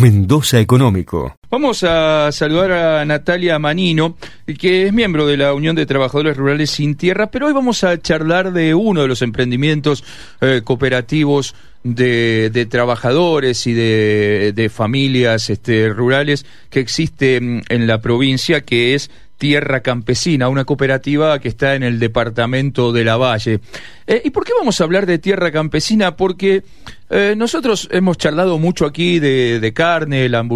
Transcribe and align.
Mendoza 0.00 0.58
Económico. 0.58 1.36
Vamos 1.50 1.84
a 1.84 2.32
saludar 2.32 2.72
a 2.72 3.04
Natalia 3.04 3.58
Manino, 3.58 4.16
que 4.58 4.86
es 4.86 4.92
miembro 4.92 5.26
de 5.26 5.36
la 5.36 5.52
Unión 5.52 5.76
de 5.76 5.84
Trabajadores 5.84 6.36
Rurales 6.36 6.70
Sin 6.70 6.94
Tierra, 6.94 7.30
pero 7.30 7.46
hoy 7.46 7.52
vamos 7.52 7.84
a 7.84 8.00
charlar 8.00 8.52
de 8.52 8.74
uno 8.74 9.02
de 9.02 9.08
los 9.08 9.20
emprendimientos 9.20 10.02
eh, 10.40 10.62
cooperativos 10.64 11.54
de, 11.84 12.66
trabajadores 12.70 13.66
y 13.66 13.74
de, 13.74 14.70
familias 14.72 15.50
este, 15.50 15.90
rurales 15.90 16.46
que 16.70 16.80
existe 16.80 17.36
en 17.36 17.86
la 17.86 18.00
provincia, 18.00 18.62
que 18.62 18.94
es 18.94 19.10
Tierra 19.40 19.80
Campesina, 19.80 20.50
una 20.50 20.66
cooperativa 20.66 21.38
que 21.38 21.48
está 21.48 21.74
en 21.74 21.82
el 21.82 21.98
departamento 21.98 22.92
de 22.92 23.04
la 23.04 23.16
Valle. 23.16 23.60
Eh, 24.06 24.20
¿Y 24.22 24.30
por 24.30 24.44
qué 24.44 24.52
vamos 24.56 24.78
a 24.78 24.84
hablar 24.84 25.06
de 25.06 25.18
Tierra 25.18 25.50
Campesina? 25.50 26.14
Porque 26.14 26.62
eh, 27.10 27.34
nosotros 27.36 27.88
hemos 27.90 28.18
charlado 28.18 28.58
mucho 28.58 28.86
aquí 28.86 29.18
de, 29.18 29.72
carne, 29.74 30.28
la, 30.28 30.46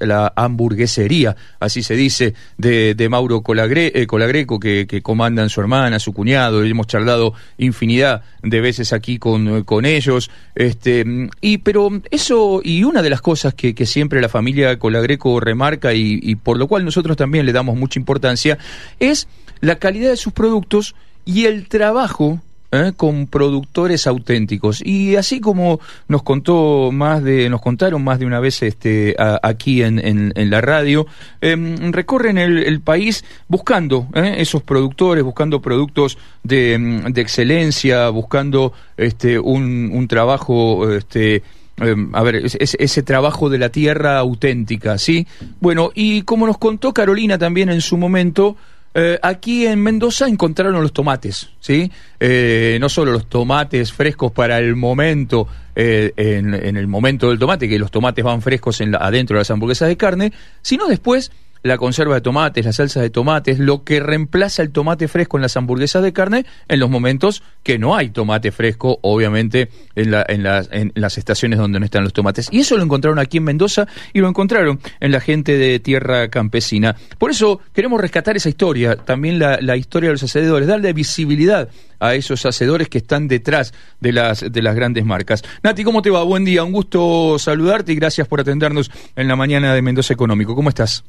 la, 0.00 0.32
hamburguesería, 0.34 1.36
así 1.60 1.82
se 1.82 1.94
dice, 1.94 2.34
de, 2.56 3.08
Mauro 3.10 3.42
eh, 3.46 4.06
Colagreco, 4.06 4.58
que, 4.58 4.86
que 4.86 5.02
comandan 5.02 5.50
su 5.50 5.60
hermana, 5.60 5.98
su 5.98 6.14
cuñado, 6.14 6.64
hemos 6.64 6.86
charlado 6.86 7.34
infinidad 7.58 8.22
de 8.42 8.60
veces 8.62 8.94
aquí 8.94 9.18
con, 9.18 9.64
con 9.64 9.84
ellos. 9.84 10.30
Este, 10.54 11.04
y, 11.42 11.58
pero 11.58 11.90
eso, 12.10 12.62
y 12.64 12.84
una 12.84 13.02
de 13.02 13.10
las 13.10 13.20
cosas 13.20 13.52
que, 13.52 13.74
siempre 13.84 14.22
la 14.22 14.28
familia 14.28 14.78
Colagreco 14.78 15.40
remarca 15.40 15.92
y 15.94 16.34
por 16.36 16.58
lo 16.58 16.68
cual 16.68 16.84
nosotros 16.84 17.16
también 17.16 17.44
le 17.44 17.52
damos 17.52 17.76
mucha 17.76 17.98
importancia, 17.98 18.58
es 18.98 19.28
la 19.60 19.76
calidad 19.76 20.10
de 20.10 20.16
sus 20.16 20.32
productos 20.32 20.94
y 21.24 21.44
el 21.44 21.68
trabajo 21.68 22.40
¿eh? 22.72 22.92
con 22.96 23.26
productores 23.26 24.06
auténticos 24.06 24.84
y 24.84 25.16
así 25.16 25.40
como 25.40 25.80
nos 26.08 26.22
contó 26.22 26.90
más 26.92 27.22
de 27.22 27.48
nos 27.48 27.60
contaron 27.60 28.02
más 28.02 28.18
de 28.18 28.26
una 28.26 28.40
vez 28.40 28.62
este 28.62 29.16
aquí 29.42 29.82
en, 29.82 29.98
en, 29.98 30.50
la 30.50 30.60
radio 30.60 31.06
em, 31.40 31.92
recorren 31.92 32.38
el, 32.38 32.80
país 32.80 33.24
buscando 33.48 34.08
¿eh? 34.14 34.36
esos 34.38 34.62
productores 34.62 35.24
buscando 35.24 35.60
productos 35.60 36.18
de, 36.42 36.74
em, 36.74 37.12
de 37.12 37.20
excelencia 37.20 38.08
buscando 38.10 38.72
este 38.96 39.38
un, 39.38 39.90
un 39.92 40.08
trabajo 40.08 40.90
este 40.90 41.42
em, 41.78 42.14
a 42.14 42.22
ver, 42.22 42.44
ese 42.44 43.02
trabajo 43.02 43.48
de 43.48 43.58
la 43.58 43.68
tierra 43.68 44.18
auténtica, 44.18 44.98
¿sí? 44.98 45.28
Bueno, 45.60 45.92
y 45.94 46.22
como 46.22 46.46
nos 46.46 46.58
contó 46.58 46.92
Carolina 46.92 47.38
también 47.38 47.68
en 47.68 47.80
su 47.80 47.96
momento, 47.96 48.56
eh, 49.00 49.16
aquí 49.22 49.64
en 49.64 49.80
Mendoza 49.80 50.26
encontraron 50.26 50.82
los 50.82 50.92
tomates, 50.92 51.50
¿sí? 51.60 51.88
Eh, 52.18 52.78
no 52.80 52.88
solo 52.88 53.12
los 53.12 53.28
tomates 53.28 53.92
frescos 53.92 54.32
para 54.32 54.58
el 54.58 54.74
momento, 54.74 55.46
eh, 55.76 56.12
en, 56.16 56.76
el 56.76 56.88
momento 56.88 57.28
del 57.28 57.38
tomate, 57.38 57.68
que 57.68 57.78
los 57.78 57.92
tomates 57.92 58.24
van 58.24 58.42
frescos 58.42 58.80
en 58.80 58.96
adentro 58.96 59.36
de 59.36 59.42
las 59.42 59.50
hamburguesas 59.52 59.86
de 59.86 59.96
carne, 59.96 60.32
sino 60.62 60.88
después 60.88 61.30
la 61.62 61.78
conserva 61.78 62.14
de 62.14 62.20
tomates, 62.20 62.64
la 62.64 62.72
salsa 62.72 63.00
de 63.00 63.10
tomates, 63.10 63.58
lo 63.58 63.84
que 63.84 64.00
reemplaza 64.00 64.62
el 64.62 64.70
tomate 64.70 65.08
fresco 65.08 65.38
en 65.38 65.42
las 65.42 65.56
hamburguesas 65.56 66.02
de 66.02 66.12
carne 66.12 66.46
en 66.68 66.80
los 66.80 66.90
momentos 66.90 67.42
que 67.62 67.78
no 67.78 67.96
hay 67.96 68.10
tomate 68.10 68.52
fresco, 68.52 68.98
obviamente, 69.02 69.68
en, 69.94 70.14
en, 70.14 70.46
en 70.70 70.92
las 70.94 71.18
estaciones 71.18 71.58
donde 71.58 71.78
no 71.78 71.84
están 71.84 72.04
los 72.04 72.12
tomates. 72.12 72.48
Y 72.50 72.60
eso 72.60 72.76
lo 72.76 72.82
encontraron 72.82 73.18
aquí 73.18 73.38
en 73.38 73.44
Mendoza 73.44 73.86
y 74.12 74.20
lo 74.20 74.28
encontraron 74.28 74.80
en 75.00 75.12
la 75.12 75.20
gente 75.20 75.56
de 75.56 75.80
tierra 75.80 76.28
campesina. 76.28 76.96
Por 77.18 77.30
eso 77.30 77.60
queremos 77.72 78.00
rescatar 78.00 78.36
esa 78.36 78.48
historia, 78.48 78.96
también 78.96 79.38
la, 79.38 79.58
la 79.60 79.76
historia 79.76 80.08
de 80.08 80.14
los 80.14 80.22
hacedores, 80.22 80.68
darle 80.68 80.92
visibilidad 80.92 81.68
a 82.00 82.14
esos 82.14 82.46
hacedores 82.46 82.88
que 82.88 82.98
están 82.98 83.28
detrás 83.28 83.74
de 84.00 84.12
las, 84.12 84.44
de 84.52 84.62
las 84.62 84.74
grandes 84.74 85.04
marcas. 85.04 85.42
Nati, 85.62 85.84
¿cómo 85.84 86.02
te 86.02 86.10
va? 86.10 86.22
Buen 86.22 86.44
día, 86.44 86.62
un 86.64 86.72
gusto 86.72 87.38
saludarte 87.38 87.92
y 87.92 87.96
gracias 87.96 88.28
por 88.28 88.40
atendernos 88.40 88.90
en 89.16 89.28
la 89.28 89.36
mañana 89.36 89.74
de 89.74 89.82
Mendoza 89.82 90.14
Económico. 90.14 90.54
¿Cómo 90.54 90.68
estás? 90.68 91.04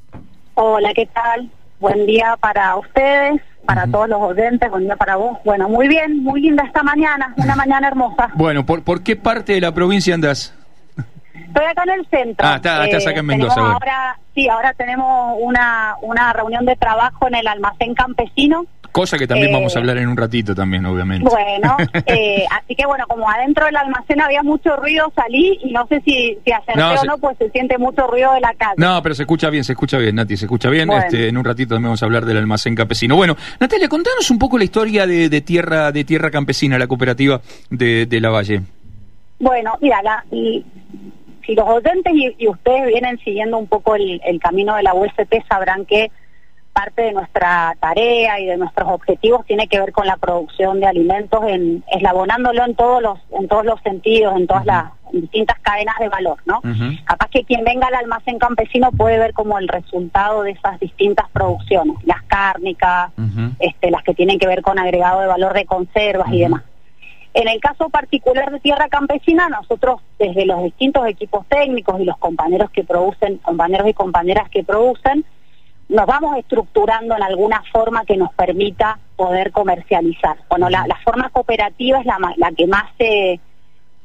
Hola, 0.56 0.94
¿qué 0.94 1.06
tal? 1.08 1.50
Buen 1.80 2.06
día 2.06 2.36
para 2.40 2.76
ustedes, 2.76 3.42
para 3.66 3.88
todos 3.88 4.10
los 4.10 4.22
oyentes, 4.22 4.70
buen 4.70 4.84
día 4.84 4.96
para 4.96 5.16
vos. 5.16 5.38
Bueno, 5.46 5.70
muy 5.70 5.88
bien, 5.88 6.24
muy 6.24 6.42
linda 6.42 6.64
esta 6.64 6.84
mañana, 6.84 7.34
una 7.38 7.56
mañana 7.56 7.88
hermosa. 7.88 8.30
Bueno, 8.36 8.66
¿por, 8.66 8.84
por 8.84 9.02
qué 9.02 9.16
parte 9.16 9.54
de 9.54 9.62
la 9.62 9.74
provincia 9.74 10.14
andas? 10.14 10.54
Estoy 11.34 11.66
acá 11.66 11.84
en 11.84 12.00
el 12.00 12.08
centro. 12.08 12.48
Ah, 12.48 12.56
está, 12.58 12.86
estás 12.86 13.08
acá 13.08 13.20
en 13.20 13.26
eh, 13.26 13.36
Mendoza. 13.38 13.60
Ahora, 13.60 14.20
sí, 14.36 14.48
ahora 14.50 14.74
tenemos 14.74 15.38
una, 15.40 15.96
una 16.02 16.34
reunión 16.34 16.66
de 16.66 16.76
trabajo 16.76 17.28
en 17.28 17.36
el 17.36 17.48
almacén 17.48 17.96
campesino 17.96 18.66
Cosa 18.92 19.18
que 19.18 19.28
también 19.28 19.52
vamos 19.52 19.76
a 19.76 19.80
eh, 19.80 19.82
hablar 19.82 19.98
en 19.98 20.08
un 20.08 20.18
ratito 20.18 20.56
también, 20.56 20.86
obviamente. 20.86 21.30
Bueno, 21.30 21.78
eh, 22.06 22.46
así 22.52 22.76
que 22.76 22.86
bueno, 22.86 23.06
como 23.08 23.30
adentro 23.30 23.66
del 23.66 23.76
almacén 23.76 24.22
había 24.22 24.44
mucho 24.44 24.76
ruido, 24.78 25.12
salí 25.16 25.60
y 25.64 25.72
no 25.72 25.86
sé 25.88 26.02
si, 26.02 26.38
si 26.44 26.52
acerté 26.52 26.82
o 26.82 27.04
no, 27.06 27.18
pues 27.18 27.38
se 27.38 27.50
siente 27.52 27.78
mucho 27.78 28.08
ruido 28.08 28.34
de 28.34 28.42
la 28.42 28.54
calle. 28.54 28.76
No, 28.78 29.02
pero 29.04 29.16
se 29.16 29.24
escucha 29.24 29.50
bien, 29.50 29.64
se 29.64 29.74
escucha 29.74 29.98
bien, 29.98 30.16
Nati, 30.16 30.38
se 30.38 30.46
escucha 30.46 30.70
bien. 30.70 30.92
Este, 30.92 31.28
en 31.28 31.38
un 31.38 31.46
ratito 31.46 31.76
también 31.76 31.90
vamos 31.90 32.02
a 32.02 32.06
hablar 32.06 32.26
del 32.26 32.38
almacén 32.38 32.76
campesino. 32.76 33.16
Bueno, 33.16 33.36
Natalia, 33.60 33.88
contanos 33.88 34.30
un 34.32 34.40
poco 34.40 34.58
la 34.58 34.64
historia 34.64 35.06
de, 35.06 35.42
tierra 35.42 35.92
de 35.92 36.04
tierra 36.04 36.32
campesina, 36.32 36.78
la 36.78 36.88
cooperativa 36.88 37.42
de, 37.70 38.06
de 38.06 38.20
La 38.20 38.30
Valle. 38.30 38.62
Bueno, 39.40 39.78
mira, 39.82 40.02
la, 40.02 40.26
y, 40.32 40.66
si 41.46 41.56
los 41.56 41.68
oyentes 41.68 42.14
y, 42.14 42.48
ustedes 42.48 42.88
vienen 42.88 43.18
siguiendo 43.20 43.58
un 43.58 43.68
poco 43.68 43.96
el, 43.96 44.22
el 44.26 44.40
camino 44.40 44.76
de 44.76 44.84
la 44.84 44.94
USP, 44.94 45.44
sabrán 45.48 45.86
que 45.86 46.12
parte 46.80 47.02
de 47.02 47.12
nuestra 47.12 47.76
tarea 47.82 48.40
y 48.40 48.46
de 48.46 48.56
nuestros 48.56 48.88
objetivos 48.90 49.46
tiene 49.46 49.68
que 49.68 49.82
ver 49.82 49.92
con 49.92 50.08
la 50.08 50.16
producción 50.16 50.80
de 50.80 50.88
alimentos, 50.88 51.42
en, 51.46 51.84
eslabonándolo 51.92 52.64
en 52.64 52.74
todos 52.76 53.02
los 53.02 53.20
en 53.38 53.50
todos 53.50 53.66
los 53.66 53.82
sentidos, 53.82 54.34
en 54.38 54.48
todas 54.48 54.66
las 54.66 54.86
distintas 55.12 55.60
cadenas 55.60 55.96
de 56.00 56.08
valor, 56.08 56.38
¿no? 56.46 56.62
Capaz 57.04 57.30
que 57.32 57.44
quien 57.44 57.66
venga 57.66 57.88
al 57.88 57.96
almacén 57.96 58.40
campesino 58.40 58.92
puede 58.94 59.20
ver 59.20 59.34
como 59.34 59.60
el 59.60 59.68
resultado 59.68 60.44
de 60.44 60.52
esas 60.52 60.80
distintas 60.80 61.28
producciones, 61.32 61.98
las 62.06 62.22
cárnicas, 62.24 63.12
este, 63.60 63.92
las 63.92 64.04
que 64.04 64.14
tienen 64.14 64.40
que 64.40 64.48
ver 64.48 64.62
con 64.62 64.80
agregado 64.80 65.20
de 65.20 65.28
valor 65.28 65.54
de 65.54 65.66
conservas 65.66 66.32
y 66.32 66.40
demás. 66.40 66.64
En 67.34 67.48
el 67.50 67.60
caso 67.60 67.90
particular 67.90 68.52
de 68.52 68.60
tierra 68.62 68.88
campesina, 68.88 69.50
nosotros 69.50 70.02
desde 70.18 70.46
los 70.46 70.64
distintos 70.64 71.06
equipos 71.08 71.46
técnicos 71.48 72.00
y 72.00 72.06
los 72.06 72.18
compañeros 72.18 72.70
que 72.72 72.84
producen, 72.86 73.38
compañeros 73.38 73.88
y 73.90 73.94
compañeras 73.94 74.50
que 74.50 74.64
producen, 74.64 75.26
nos 75.90 76.06
vamos 76.06 76.38
estructurando 76.38 77.16
en 77.16 77.24
alguna 77.24 77.64
forma 77.72 78.06
que 78.06 78.16
nos 78.16 78.32
permita 78.34 79.00
poder 79.16 79.52
comercializar. 79.52 80.38
Bueno, 80.48 80.70
la, 80.70 80.86
forma 81.04 81.30
cooperativa 81.30 82.00
es 82.00 82.06
la, 82.06 82.18
la 82.38 82.52
que 82.52 82.68
más 82.68 82.84
se, 82.98 83.40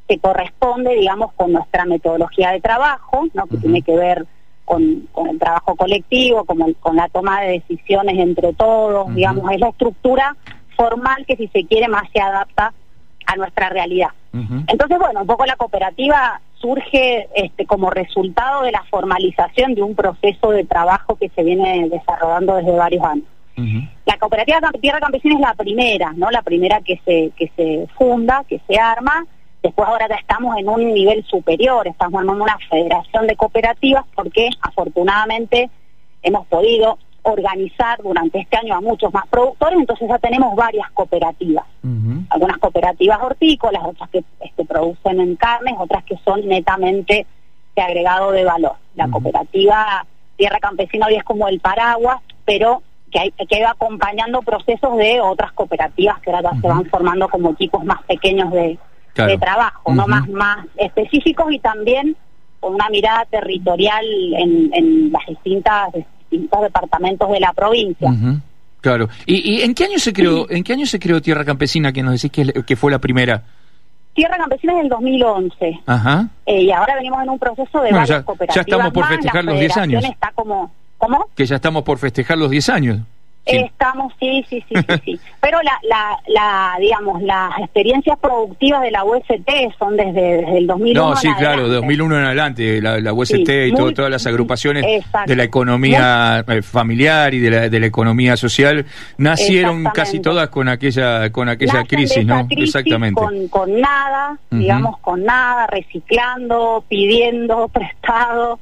se, 0.09 0.19
corresponde, 0.19 0.95
digamos, 0.95 1.33
con 1.35 1.53
nuestra 1.53 1.85
metodología 1.85 2.51
de 2.53 2.61
trabajo, 2.63 3.27
¿no? 3.35 3.47
que 3.47 3.59
tiene 3.59 3.83
que 3.83 3.95
ver 3.95 4.27
con, 4.65 5.09
con, 5.13 5.29
el 5.29 5.39
trabajo 5.39 5.77
colectivo, 5.77 6.45
con, 6.45 6.73
con 6.75 6.97
la 6.97 7.09
toma 7.11 7.43
de 7.43 7.53
decisiones 7.53 8.19
entre 8.19 8.55
todos, 8.55 9.15
digamos, 9.15 9.53
es 9.53 9.61
la 9.61 9.69
estructura 9.69 10.35
formal 10.77 11.25
que 11.27 11.37
si 11.37 11.49
se 11.49 11.67
quiere 11.67 11.89
más 11.89 12.05
se 12.13 12.21
adapta 12.21 12.73
a 13.27 13.37
nuestra 13.37 13.69
realidad. 13.69 14.09
Entonces, 14.67 14.99
bueno, 14.99 15.21
un 15.21 15.27
poco 15.29 15.47
la 15.47 15.55
cooperativa 15.55 16.41
surge 16.65 17.29
este, 17.35 17.67
como 17.67 17.91
resultado 17.91 18.63
de 18.63 18.73
la 18.73 18.83
formalización 18.85 19.75
de 19.75 19.83
un 19.83 19.95
proceso 19.95 20.51
de 20.51 20.65
trabajo 20.65 21.17
que 21.17 21.29
se 21.29 21.43
viene 21.43 21.91
desarrollando 21.91 22.57
desde 22.57 22.73
varios 22.73 23.05
años. 23.05 23.27
La 24.07 24.19
cooperativa 24.19 24.59
Tierra 24.81 24.99
Campesina 24.99 25.35
es 25.35 25.41
la 25.41 25.55
primera, 25.55 26.13
¿no? 26.17 26.31
La 26.31 26.43
primera 26.43 26.81
que 26.81 26.99
se, 27.05 27.31
que 27.37 27.53
se 27.55 27.87
funda, 27.97 28.45
que 28.49 28.61
se 28.67 28.79
arma. 28.79 29.27
Después 29.63 29.87
ahora 29.87 30.09
ya 30.09 30.17
estamos 30.17 30.57
en 30.57 30.69
un 30.69 30.93
nivel 30.93 31.23
superior, 31.25 31.87
estamos 31.87 32.19
armando 32.19 32.45
una 32.45 32.59
federación 32.71 33.27
de 33.27 33.37
cooperativas 33.37 34.05
porque 34.15 34.49
afortunadamente 34.63 35.71
hemos 36.23 36.47
podido 36.47 36.99
organizar 37.25 38.01
durante 38.03 38.39
este 38.39 38.57
año 38.57 38.75
a 38.75 38.81
muchos 38.81 39.13
más 39.13 39.27
productores, 39.29 39.79
entonces 39.79 40.09
ya 40.09 40.19
tenemos 40.19 40.55
varias 40.55 40.91
cooperativas. 40.93 41.65
Algunas 42.31 42.59
cooperativas 42.59 43.19
hortícolas, 43.21 43.83
otras 43.85 44.09
que 44.11 44.25
este, 44.41 44.65
producen 44.65 45.21
en 45.21 45.37
carnes, 45.37 45.75
otras 45.79 46.05
que 46.05 46.17
son 46.25 46.47
netamente 46.47 47.27
de 47.75 47.83
agregado 47.83 48.31
de 48.31 48.45
valor. 48.45 48.77
La 48.95 49.09
cooperativa 49.09 50.07
Tierra 50.37 50.59
Campesina 50.61 51.07
hoy 51.07 51.17
es 51.17 51.25
como 51.25 51.49
el 51.49 51.61
paraguas, 51.61 52.21
pero 52.45 52.83
que, 53.11 53.21
hay, 53.21 53.31
que 53.31 53.63
va 53.63 53.71
acompañando 53.71 54.43
procesos 54.43 54.97
de 54.97 55.21
otras 55.21 55.53
cooperativas 55.53 56.21
que 56.21 56.31
ahora 56.31 56.51
se 56.61 56.69
van 56.69 56.85
formando 56.87 57.29
como 57.29 57.51
equipos 57.53 57.85
más 57.85 58.03
pequeños 58.03 58.51
de, 58.53 58.79
trabajo, 59.39 59.95
no 59.95 60.07
más, 60.07 60.29
más 60.29 60.67
específicos 60.77 61.53
y 61.53 61.59
también 61.59 62.17
con 62.61 62.75
una 62.75 62.89
mirada 62.91 63.25
territorial 63.27 64.05
en, 64.35 64.75
en 64.75 65.13
las 65.13 65.25
distintas 65.27 65.93
distintos 66.35 66.63
departamentos 66.63 67.31
de 67.31 67.41
la 67.41 67.53
provincia. 67.53 68.13
Claro. 68.81 69.09
¿Y, 69.27 69.63
en 69.63 69.75
qué 69.75 69.85
año 69.85 69.99
se 69.99 70.13
creó 70.13 70.51
en 70.51 70.63
qué 70.63 70.75
año 70.75 70.87
se 70.87 70.99
creó 70.99 71.23
Tierra 71.23 71.45
Campesina 71.45 71.93
que 71.93 72.03
nos 72.03 72.21
decís 72.21 72.31
que, 72.31 72.65
que 72.65 72.77
fue 72.77 72.91
la 72.91 72.99
primera? 72.99 73.43
Tierra 74.15 74.37
Campesina 74.37 74.75
es 74.75 74.79
del 74.81 74.89
2011. 74.89 75.81
Ajá. 75.87 76.29
Eh, 76.47 76.63
y 76.63 76.71
ahora 76.71 76.95
venimos 76.95 77.23
en 77.23 77.31
un 77.31 77.39
proceso 77.39 77.81
de 77.81 77.91
varias 77.91 78.09
ya, 78.09 78.23
cooperativas. 78.23 78.55
Ya 78.55 78.61
estamos 78.61 78.93
por 78.93 79.07
festejar 79.07 79.45
los 79.45 79.59
10 79.59 79.77
años. 79.77 80.05
Está 80.05 80.31
como, 80.35 80.71
¿Cómo? 80.99 81.29
Que 81.35 81.47
ya 81.47 81.57
estamos 81.57 81.83
por 81.83 81.99
festejar 81.99 82.39
los 82.39 82.51
10 82.51 82.69
años. 82.69 83.01
Estamos, 83.47 84.13
sí, 84.19 84.45
sí, 84.49 84.65
sí, 84.69 84.75
sí, 84.75 85.01
sí. 85.05 85.21
Pero 85.41 85.61
la, 85.63 85.79
la, 85.83 86.19
la, 86.29 86.77
digamos, 86.81 87.23
las 87.23 87.59
experiencias 87.59 88.19
productivas 88.19 88.81
de 88.83 88.91
la 88.91 89.05
UST 89.05 89.51
son 89.79 89.97
desde, 89.97 90.39
desde 90.39 90.59
el 90.59 90.67
2001 90.67 91.09
No, 91.11 91.17
sí, 91.17 91.29
claro, 91.39 91.69
de 91.69 91.75
2001 91.77 92.19
en 92.19 92.25
adelante, 92.25 92.81
la, 92.81 92.99
la 93.01 93.13
UST 93.13 93.49
y 93.67 93.73
todas 93.73 94.11
las 94.11 94.27
agrupaciones 94.27 95.05
de 95.27 95.37
la 95.37 95.45
economía 95.45 96.45
eh, 96.49 96.63
familiar 96.63 97.35
y 97.35 97.41
de 97.41 97.51
la, 97.51 97.69
de 97.69 97.81
la 97.81 97.87
economía 97.87 98.37
social 98.37 98.87
nacieron 99.19 99.85
casi 99.85 100.21
todas 100.21 100.49
con 100.49 100.69
aquella 100.69 101.31
con 101.31 101.49
aquella 101.49 101.85
crisis, 101.85 102.25
¿no? 102.25 102.47
Exactamente. 102.49 103.21
Con, 103.21 103.49
con 103.49 103.81
nada, 103.81 104.39
digamos, 104.51 104.99
con 105.01 105.25
nada, 105.25 105.67
reciclando, 105.67 106.85
pidiendo, 106.89 107.69
prestado, 107.73 108.59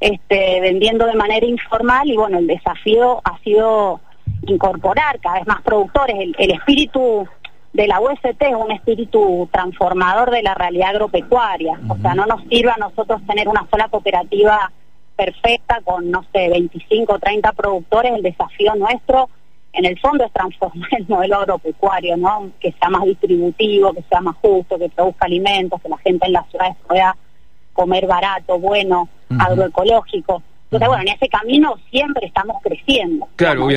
este, 0.00 0.60
vendiendo 0.60 1.06
de 1.06 1.14
manera 1.14 1.46
informal 1.46 2.08
y 2.08 2.16
bueno, 2.16 2.38
el 2.38 2.46
desafío 2.46 3.20
ha 3.24 3.38
sido 3.38 4.00
incorporar 4.46 5.18
cada 5.20 5.36
vez 5.36 5.46
más 5.46 5.62
productores. 5.62 6.16
El, 6.38 6.50
espíritu 6.50 7.26
de 7.72 7.86
la 7.86 8.00
UST 8.00 8.40
es 8.40 8.54
un 8.54 8.72
espíritu 8.72 9.48
transformador 9.52 10.30
de 10.30 10.42
la 10.42 10.54
realidad 10.54 10.90
agropecuaria. 10.90 11.78
O 11.88 11.96
sea, 11.98 12.14
no 12.14 12.26
nos 12.26 12.42
sirve 12.48 12.70
a 12.70 12.76
nosotros 12.76 13.20
tener 13.26 13.48
una 13.48 13.66
sola 13.70 13.88
cooperativa 13.88 14.70
perfecta 15.16 15.80
con, 15.84 16.10
no 16.10 16.24
sé, 16.32 16.48
25 16.48 17.12
o 17.12 17.18
30 17.18 17.52
productores. 17.52 18.12
El 18.12 18.22
desafío 18.22 18.74
nuestro, 18.74 19.28
en 19.72 19.84
el 19.84 19.98
fondo, 19.98 20.24
es 20.24 20.32
transformar 20.32 20.88
el 20.92 21.06
modelo 21.08 21.36
agropecuario, 21.36 22.16
¿no? 22.16 22.50
Que 22.60 22.72
sea 22.72 22.90
más 22.90 23.04
distributivo, 23.04 23.92
que 23.92 24.02
sea 24.08 24.20
más 24.20 24.36
justo, 24.36 24.78
que 24.78 24.88
produzca 24.88 25.26
alimentos, 25.26 25.80
que 25.80 25.88
la 25.88 25.98
gente 25.98 26.26
en 26.26 26.32
las 26.32 26.48
ciudades 26.50 26.76
pueda 26.86 27.16
comer 27.72 28.06
barato, 28.06 28.58
bueno, 28.58 29.08
agroecológico. 29.38 30.42
Entonces, 30.70 30.88
bueno, 30.88 31.02
en 31.02 31.16
ese 31.16 31.28
camino 31.28 31.76
siempre 31.90 32.26
estamos 32.26 32.56
creciendo. 32.62 33.28
Claro, 33.36 33.68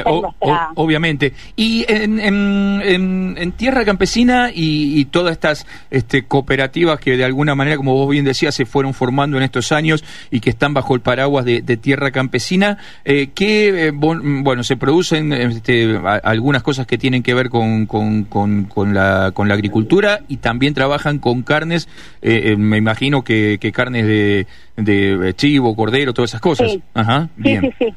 obviamente. 0.75 1.33
Y 1.55 1.85
en, 1.87 2.19
en, 2.19 3.51
tierra 3.51 3.85
campesina 3.85 4.49
y, 4.53 5.05
todas 5.05 5.33
estas 5.33 5.65
este, 5.91 6.23
cooperativas 6.25 6.99
que 6.99 7.15
de 7.15 7.23
alguna 7.23 7.55
manera, 7.55 7.77
como 7.77 7.93
vos 7.93 8.09
bien 8.09 8.25
decías, 8.25 8.55
se 8.55 8.65
fueron 8.65 8.93
formando 8.93 9.37
en 9.37 9.43
estos 9.43 9.71
años 9.71 10.03
y 10.31 10.39
que 10.39 10.49
están 10.49 10.73
bajo 10.73 10.95
el 10.95 11.01
paraguas 11.01 11.45
de, 11.45 11.61
tierra 11.77 12.11
campesina, 12.11 12.79
eh, 13.05 13.29
que, 13.33 13.87
eh, 13.87 13.91
bueno, 13.91 14.63
se 14.63 14.75
producen 14.75 15.31
este, 15.33 15.99
algunas 16.23 16.63
cosas 16.63 16.87
que 16.87 16.97
tienen 16.97 17.21
que 17.21 17.33
ver 17.33 17.49
con, 17.49 17.85
con, 17.85 18.23
con, 18.23 18.93
la, 18.93 19.31
con 19.33 19.47
la 19.47 19.53
agricultura 19.53 20.21
y 20.27 20.37
también 20.37 20.73
trabajan 20.73 21.19
con 21.19 21.43
carnes, 21.43 21.87
eh, 22.21 22.55
me 22.57 22.77
imagino 22.77 23.23
que, 23.23 23.57
que 23.61 23.71
carnes 23.71 24.07
de 24.07 24.47
de 24.77 25.33
chivo, 25.35 25.75
cordero, 25.75 26.13
todas 26.13 26.31
esas 26.31 26.41
cosas. 26.41 26.71
Sí, 26.71 26.83
Ajá, 26.93 27.27
sí, 27.43 27.57
sí, 27.57 27.73
sí. 27.79 27.95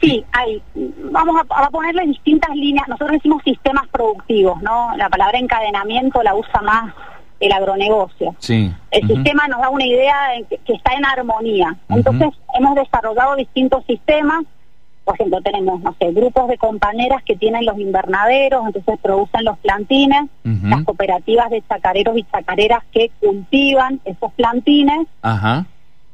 Sí, 0.00 0.24
hay, 0.32 0.62
vamos 1.12 1.36
a, 1.48 1.70
ponerle 1.70 2.06
distintas 2.06 2.54
líneas. 2.56 2.88
Nosotros 2.88 3.12
decimos 3.12 3.42
sistemas 3.44 3.86
productivos, 3.88 4.60
¿no? 4.62 4.96
La 4.96 5.08
palabra 5.10 5.38
encadenamiento 5.38 6.22
la 6.22 6.34
usa 6.34 6.62
más 6.62 6.94
el 7.38 7.52
agronegocio. 7.52 8.34
Sí. 8.38 8.72
El 8.90 9.06
sistema 9.06 9.46
nos 9.46 9.60
da 9.60 9.68
una 9.68 9.84
idea 9.84 10.28
de 10.28 10.56
que, 10.56 10.72
está 10.72 10.94
en 10.94 11.04
armonía. 11.04 11.76
Entonces, 11.90 12.30
hemos 12.58 12.74
desarrollado 12.74 13.36
distintos 13.36 13.84
sistemas. 13.84 14.44
Por 15.04 15.14
ejemplo, 15.16 15.40
tenemos, 15.42 15.80
no 15.82 15.94
sé, 16.00 16.10
grupos 16.12 16.48
de 16.48 16.56
compañeras 16.56 17.22
que 17.24 17.36
tienen 17.36 17.66
los 17.66 17.78
invernaderos, 17.78 18.66
entonces 18.66 18.98
producen 19.02 19.44
los 19.44 19.56
plantines, 19.58 20.24
las 20.42 20.82
cooperativas 20.82 21.50
de 21.50 21.62
chacareros 21.68 22.16
y 22.16 22.24
chacareras 22.24 22.82
que 22.90 23.10
cultivan 23.20 24.00
esos 24.04 24.32
plantines. 24.32 25.06
Ajá 25.20 25.66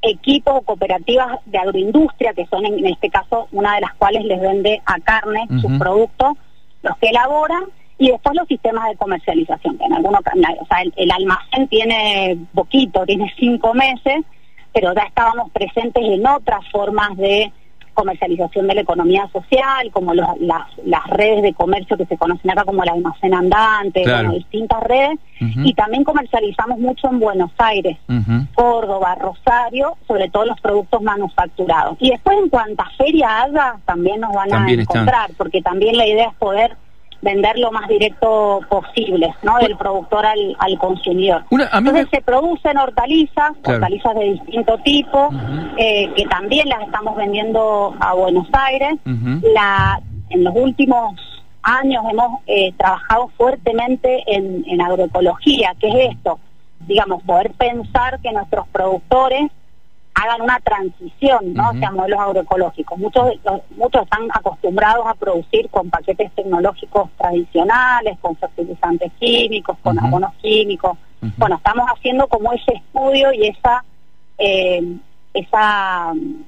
equipos 0.03 0.55
o 0.57 0.63
cooperativas 0.63 1.39
de 1.47 1.59
agroindustria, 1.59 2.35
que 2.35 2.47
son 2.47 2.67
en, 2.67 2.85
este 2.87 3.09
caso 3.09 3.49
una 3.53 3.77
de 3.77 3.83
las 3.83 3.95
cuales 3.95 4.25
les 4.25 4.41
vende 4.41 4.83
a 4.85 4.99
carne 5.01 5.47
sus 5.61 5.79
productos, 5.79 6.37
los 6.83 6.97
que 6.99 7.09
elaboran, 7.09 7.65
y 7.99 8.11
después 8.11 8.35
los 8.35 8.49
sistemas 8.49 8.89
de 8.89 8.97
comercialización, 8.97 9.79
que 9.79 9.85
en 9.85 9.93
algunos 9.93 10.21
o 10.21 10.67
sea, 10.67 10.83
el, 10.97 11.11
almacén 11.13 11.69
tiene 11.69 12.37
poquito, 12.53 13.07
tiene 13.07 13.33
cinco 13.39 13.75
meses, 13.75 14.25
pero 14.73 14.93
ya 14.93 15.03
estábamos 15.03 15.51
presentes 15.53 16.03
en 16.03 16.27
otras 16.27 16.69
formas 16.73 17.17
de 17.17 17.53
comercialización 17.95 18.67
de 18.67 18.75
la 18.75 18.81
economía 18.83 19.29
social, 19.33 19.91
como 19.93 20.15
las, 20.15 20.29
las 20.39 21.07
redes 21.09 21.43
de 21.43 21.55
comercio 21.55 21.97
que 21.97 22.07
se 22.07 22.17
conocen 22.17 22.51
acá 22.51 22.65
como 22.65 22.83
el 22.83 22.89
almacén 22.89 23.35
andante, 23.35 24.05
distintas 24.33 24.83
redes, 24.83 25.19
y 25.41 25.75
también 25.75 26.05
comercializamos 26.05 26.79
mucho 26.79 27.09
en 27.09 27.19
Buenos 27.19 27.51
Aires, 27.59 27.99
Córdoba, 28.55 29.17
Rosario, 29.17 29.97
sobre 30.07 30.29
todo 30.31 30.47
los 30.47 30.61
productos 30.61 31.03
manufacturados. 31.03 31.97
Y 32.01 32.11
después 32.11 32.39
en 32.39 32.49
cuanta 32.49 32.87
feria 32.97 33.43
haya, 33.43 33.77
también 33.85 34.21
nos 34.21 34.33
van 34.33 34.53
a 34.53 34.71
encontrar, 34.71 35.31
porque 35.37 35.63
también 35.63 35.97
la 35.97 36.07
idea 36.07 36.29
es 36.29 36.35
poder 36.37 36.77
vender 37.23 37.57
lo 37.59 37.71
más 37.71 37.89
directo 37.89 38.61
posible, 38.69 39.33
¿no? 39.43 39.57
Del 39.59 39.77
productor 39.77 40.27
al, 40.27 40.57
al 40.59 40.79
consumidor. 40.79 41.45
Entonces 41.51 42.09
se 42.11 42.21
producen 42.21 42.77
hortalizas, 42.77 43.53
hortalizas 43.65 44.15
de 44.17 44.33
distinto 44.33 44.77
tipo, 44.79 45.31
eh, 45.79 46.13
que 46.15 46.25
también 46.27 46.69
las 46.69 46.83
estamos 46.83 47.17
vendiendo 47.17 47.95
a 47.99 48.13
Buenos 48.15 48.49
Aires. 48.53 48.95
la, 49.55 50.01
en 50.31 50.45
los 50.45 50.55
últimos 50.57 51.15
años 51.63 52.03
hemos 52.11 52.41
eh, 52.47 52.73
trabajado 52.77 53.31
fuertemente 53.37 54.25
en, 54.27 54.65
en 54.67 54.81
agroecología, 54.81 55.75
que 55.79 55.89
es 55.89 56.11
esto, 56.17 56.41
digamos, 56.89 57.23
poder 57.23 57.53
pensar 57.53 58.19
que 58.21 58.33
nuestros 58.33 58.67
productores 58.69 59.51
hagan 60.15 60.43
una 60.43 60.61
transición 60.61 61.55
¿no? 61.55 61.71
hacia 61.71 61.91
modelos 61.91 62.21
agroecológicos. 62.21 62.99
Muchos, 62.99 63.33
muchos 63.77 64.03
están 64.03 64.29
acostumbrados 64.33 65.07
a 65.07 65.15
producir 65.15 65.69
con 65.71 65.91
paquetes 65.91 66.31
tecnológicos 66.35 67.11
tradicionales, 67.19 68.19
con 68.21 68.37
fertilizantes 68.37 69.11
químicos, 69.19 69.77
con 69.83 69.99
abonos 69.99 70.33
químicos. 70.41 70.99
Bueno, 71.37 71.57
estamos 71.57 71.87
haciendo 71.89 72.27
como 72.27 72.53
ese 72.53 72.75
estudio 72.75 73.33
y 73.33 73.47
esa, 73.47 73.85
eh, 74.39 74.97
esa 75.35 76.13
mm, 76.15 76.43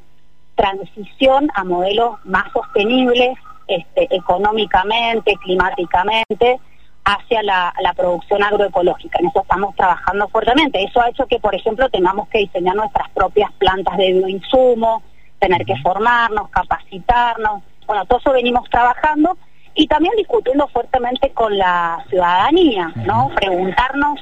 transición 0.56 1.48
a 1.54 1.64
modelos 1.64 2.16
más 2.24 2.52
sostenibles 2.52 3.38
este, 3.68 4.14
económicamente, 4.14 5.34
climáticamente, 5.42 6.60
hacia 7.04 7.42
la, 7.42 7.72
producción 7.96 8.42
agroecológica. 8.42 9.18
En 9.20 9.26
eso 9.26 9.42
estamos 9.42 9.74
trabajando 9.76 10.28
fuertemente. 10.28 10.82
Eso 10.82 11.00
ha 11.00 11.10
hecho 11.10 11.26
que, 11.26 11.38
por 11.38 11.54
ejemplo, 11.54 11.88
tengamos 11.90 12.28
que 12.28 12.38
diseñar 12.38 12.74
nuestras 12.74 13.08
propias 13.10 13.52
plantas 13.52 13.96
de 13.96 14.12
bioinsumo, 14.12 15.02
tener 15.38 15.64
que 15.64 15.76
formarnos, 15.76 16.48
capacitarnos. 16.50 17.62
Bueno, 17.86 18.04
todo 18.06 18.18
eso 18.18 18.32
venimos 18.32 18.68
trabajando 18.70 19.36
y 19.74 19.86
también 19.86 20.14
discutiendo 20.16 20.66
fuertemente 20.68 21.30
con 21.30 21.56
la 21.56 22.04
ciudadanía, 22.08 22.92
¿no? 23.06 23.30
Preguntarnos 23.34 24.20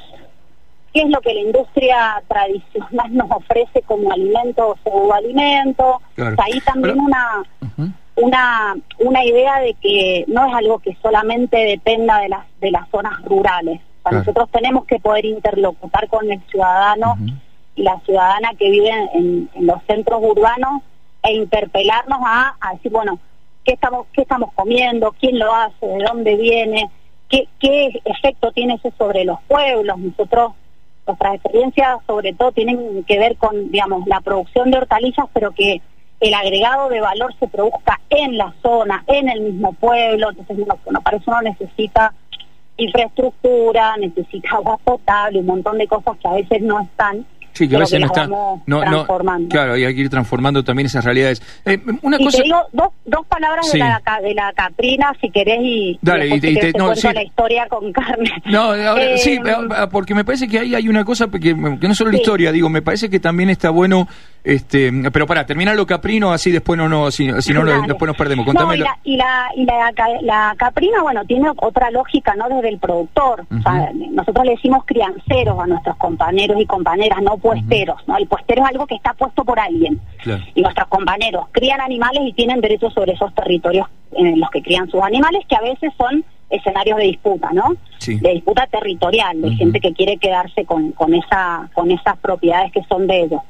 qué 0.93 1.01
es 1.01 1.09
lo 1.09 1.21
que 1.21 1.33
la 1.33 1.39
industria 1.39 2.23
tradicional 2.27 3.15
nos 3.15 3.31
ofrece 3.31 3.81
como 3.83 4.11
alimento 4.11 4.69
o 4.69 4.77
pseudoalimento. 4.83 6.01
ahí 6.37 6.59
también 6.61 6.99
una 6.99 7.43
una, 8.23 8.75
una 8.99 9.25
idea 9.25 9.59
de 9.59 9.73
que 9.75 10.25
no 10.27 10.47
es 10.47 10.53
algo 10.53 10.79
que 10.79 10.95
solamente 11.01 11.57
dependa 11.57 12.19
de 12.19 12.29
las, 12.29 12.45
de 12.61 12.71
las 12.71 12.89
zonas 12.89 13.21
rurales. 13.25 13.81
Nosotros 14.09 14.49
tenemos 14.51 14.85
que 14.85 14.99
poder 14.99 15.25
interlocutar 15.25 16.07
con 16.09 16.29
el 16.29 16.41
ciudadano 16.49 17.15
y 17.75 17.83
la 17.83 17.99
ciudadana 18.01 18.51
que 18.57 18.69
vive 18.69 18.91
en, 19.13 19.49
los 19.61 19.81
centros 19.87 20.21
urbanos 20.21 20.81
e 21.23 21.33
interpelarnos 21.33 22.19
a, 22.25 22.55
decir, 22.73 22.91
bueno, 22.91 23.17
¿qué 23.63 23.73
estamos, 23.73 24.07
¿qué 24.13 24.21
estamos 24.21 24.51
comiendo? 24.53 25.15
¿Quién 25.19 25.39
lo 25.39 25.53
hace? 25.53 25.85
¿De 25.85 26.03
dónde 26.03 26.35
viene? 26.35 26.89
¿Qué, 27.29 27.47
qué 27.59 28.01
efecto 28.03 28.51
tiene 28.51 28.75
eso 28.75 28.91
sobre 28.97 29.23
los 29.23 29.39
pueblos? 29.47 29.97
Nosotros, 29.97 30.51
nuestras 31.07 31.35
experiencias 31.35 31.99
sobre 32.05 32.33
todo 32.33 32.51
tienen 32.51 33.05
que 33.05 33.17
ver 33.17 33.37
con, 33.37 33.71
digamos, 33.71 34.05
la 34.05 34.19
producción 34.19 34.69
de 34.69 34.79
hortalizas, 34.79 35.27
pero 35.33 35.51
que 35.51 35.81
el 36.23 36.33
agregado 36.33 36.87
de 36.87 37.01
valor 37.01 37.35
se 37.37 37.49
produzca 37.49 37.99
en 38.09 38.37
la 38.37 38.53
zona, 38.61 39.03
en 39.07 39.27
el 39.27 39.41
mismo 39.41 39.73
pueblo, 39.73 40.29
entonces 40.29 40.55
bueno, 40.85 41.01
para 41.01 41.17
eso 41.17 41.29
uno 41.29 41.41
necesita 41.41 42.13
infraestructura, 42.77 43.97
necesita 43.97 44.55
agua 44.55 44.77
potable, 44.77 45.39
un 45.39 45.47
montón 45.47 45.77
de 45.77 45.87
cosas 45.87 46.17
que 46.19 46.27
a 46.29 46.33
veces 46.33 46.61
no 46.61 46.79
están 46.79 47.25
Sí, 47.53 47.69
que 47.69 47.75
a 47.75 47.79
veces 47.79 47.99
no 47.99 48.07
está. 48.07 48.27
No, 48.27 49.07
claro, 49.49 49.77
y 49.77 49.85
hay 49.85 49.95
que 49.95 50.01
ir 50.01 50.09
transformando 50.09 50.63
también 50.63 50.87
esas 50.87 51.05
realidades. 51.05 51.41
Eh, 51.65 51.79
una 52.01 52.17
y 52.19 52.25
cosa... 52.25 52.37
te 52.37 52.43
digo 52.43 52.59
dos, 52.71 52.89
dos 53.05 53.25
palabras 53.27 53.71
de, 53.71 53.79
la, 53.79 54.01
de 54.21 54.33
la 54.33 54.51
caprina, 54.53 55.13
si 55.21 55.29
querés, 55.29 55.59
y, 55.61 55.99
Dale, 56.01 56.27
y, 56.27 56.39
te, 56.39 56.55
te, 56.55 56.71
no, 56.77 56.93
la 56.93 57.23
historia 57.23 57.67
con 57.67 57.91
carne. 57.93 58.31
No, 58.45 58.71
ahora, 58.71 59.17
sí, 59.17 59.33
eh, 59.33 59.87
porque 59.91 60.15
me 60.15 60.25
parece 60.25 60.47
que 60.47 60.59
ahí 60.59 60.75
hay 60.75 60.87
una 60.89 61.05
cosa, 61.05 61.27
que, 61.27 61.39
que 61.39 61.55
no 61.87 61.95
solo 61.95 62.11
la 62.11 62.17
historia, 62.17 62.51
digo, 62.51 62.69
me 62.69 62.81
parece 62.81 63.09
que 63.09 63.19
también 63.19 63.49
está 63.49 63.69
bueno. 63.69 64.07
este 64.43 64.91
Pero 65.11 65.27
para, 65.27 65.45
terminar 65.45 65.75
lo 65.75 65.85
caprino, 65.85 66.31
así 66.31 66.51
después 66.51 66.77
no, 66.77 66.89
no 66.89 67.11
si, 67.11 67.27
no, 67.27 67.35
después 67.35 68.07
nos 68.07 68.17
perdemos. 68.17 68.45
Contame 68.45 68.75
y, 68.75 68.79
la, 68.79 68.97
y, 69.03 69.15
la, 69.15 69.49
y 69.55 69.65
la, 70.25 70.55
caprina, 70.57 71.01
bueno, 71.01 71.23
tiene 71.25 71.49
otra 71.57 71.91
lógica, 71.91 72.35
¿no? 72.35 72.49
Desde 72.49 72.69
el 72.69 72.79
productor. 72.79 73.45
o 73.51 73.61
sea, 73.61 73.91
nosotros 74.11 74.45
le 74.45 74.51
decimos 74.51 74.83
crianceros 74.85 75.59
a 75.59 75.67
nuestros 75.67 75.95
compañeros 75.97 76.57
y 76.59 76.65
compañeras, 76.65 77.21
no 77.21 77.37
puesteros, 77.43 77.97
¿no? 78.07 78.17
El 78.17 78.25
puestero 78.25 78.63
es 78.63 78.69
algo 78.69 78.87
que 78.87 78.95
está 78.95 79.13
puesto 79.13 79.43
por 79.43 79.59
alguien. 79.59 79.99
Y 80.55 80.61
nuestros 80.61 80.87
compañeros 80.87 81.45
crían 81.51 81.81
animales 81.81 82.23
y 82.25 82.31
tienen 82.31 82.61
derechos 82.61 82.93
sobre 82.93 83.11
esos 83.11 83.35
territorios 83.35 83.85
en 84.13 84.39
los 84.39 84.49
que 84.49 84.63
crían 84.63 84.89
sus 84.89 85.03
animales, 85.03 85.43
que 85.47 85.55
a 85.57 85.61
veces 85.61 85.91
son 85.97 86.23
escenarios 86.49 86.97
de 86.97 87.03
disputa, 87.03 87.49
¿no? 87.51 87.75
De 88.05 88.33
disputa 88.33 88.65
territorial, 88.67 89.41
de 89.41 89.51
gente 89.51 89.81
que 89.81 89.91
quiere 89.91 90.17
quedarse 90.17 90.63
con, 90.65 90.93
con, 90.93 91.13
esa, 91.13 91.69
con 91.73 91.91
esas 91.91 92.17
propiedades 92.19 92.71
que 92.71 92.83
son 92.83 93.07
de 93.07 93.23
ellos. 93.23 93.41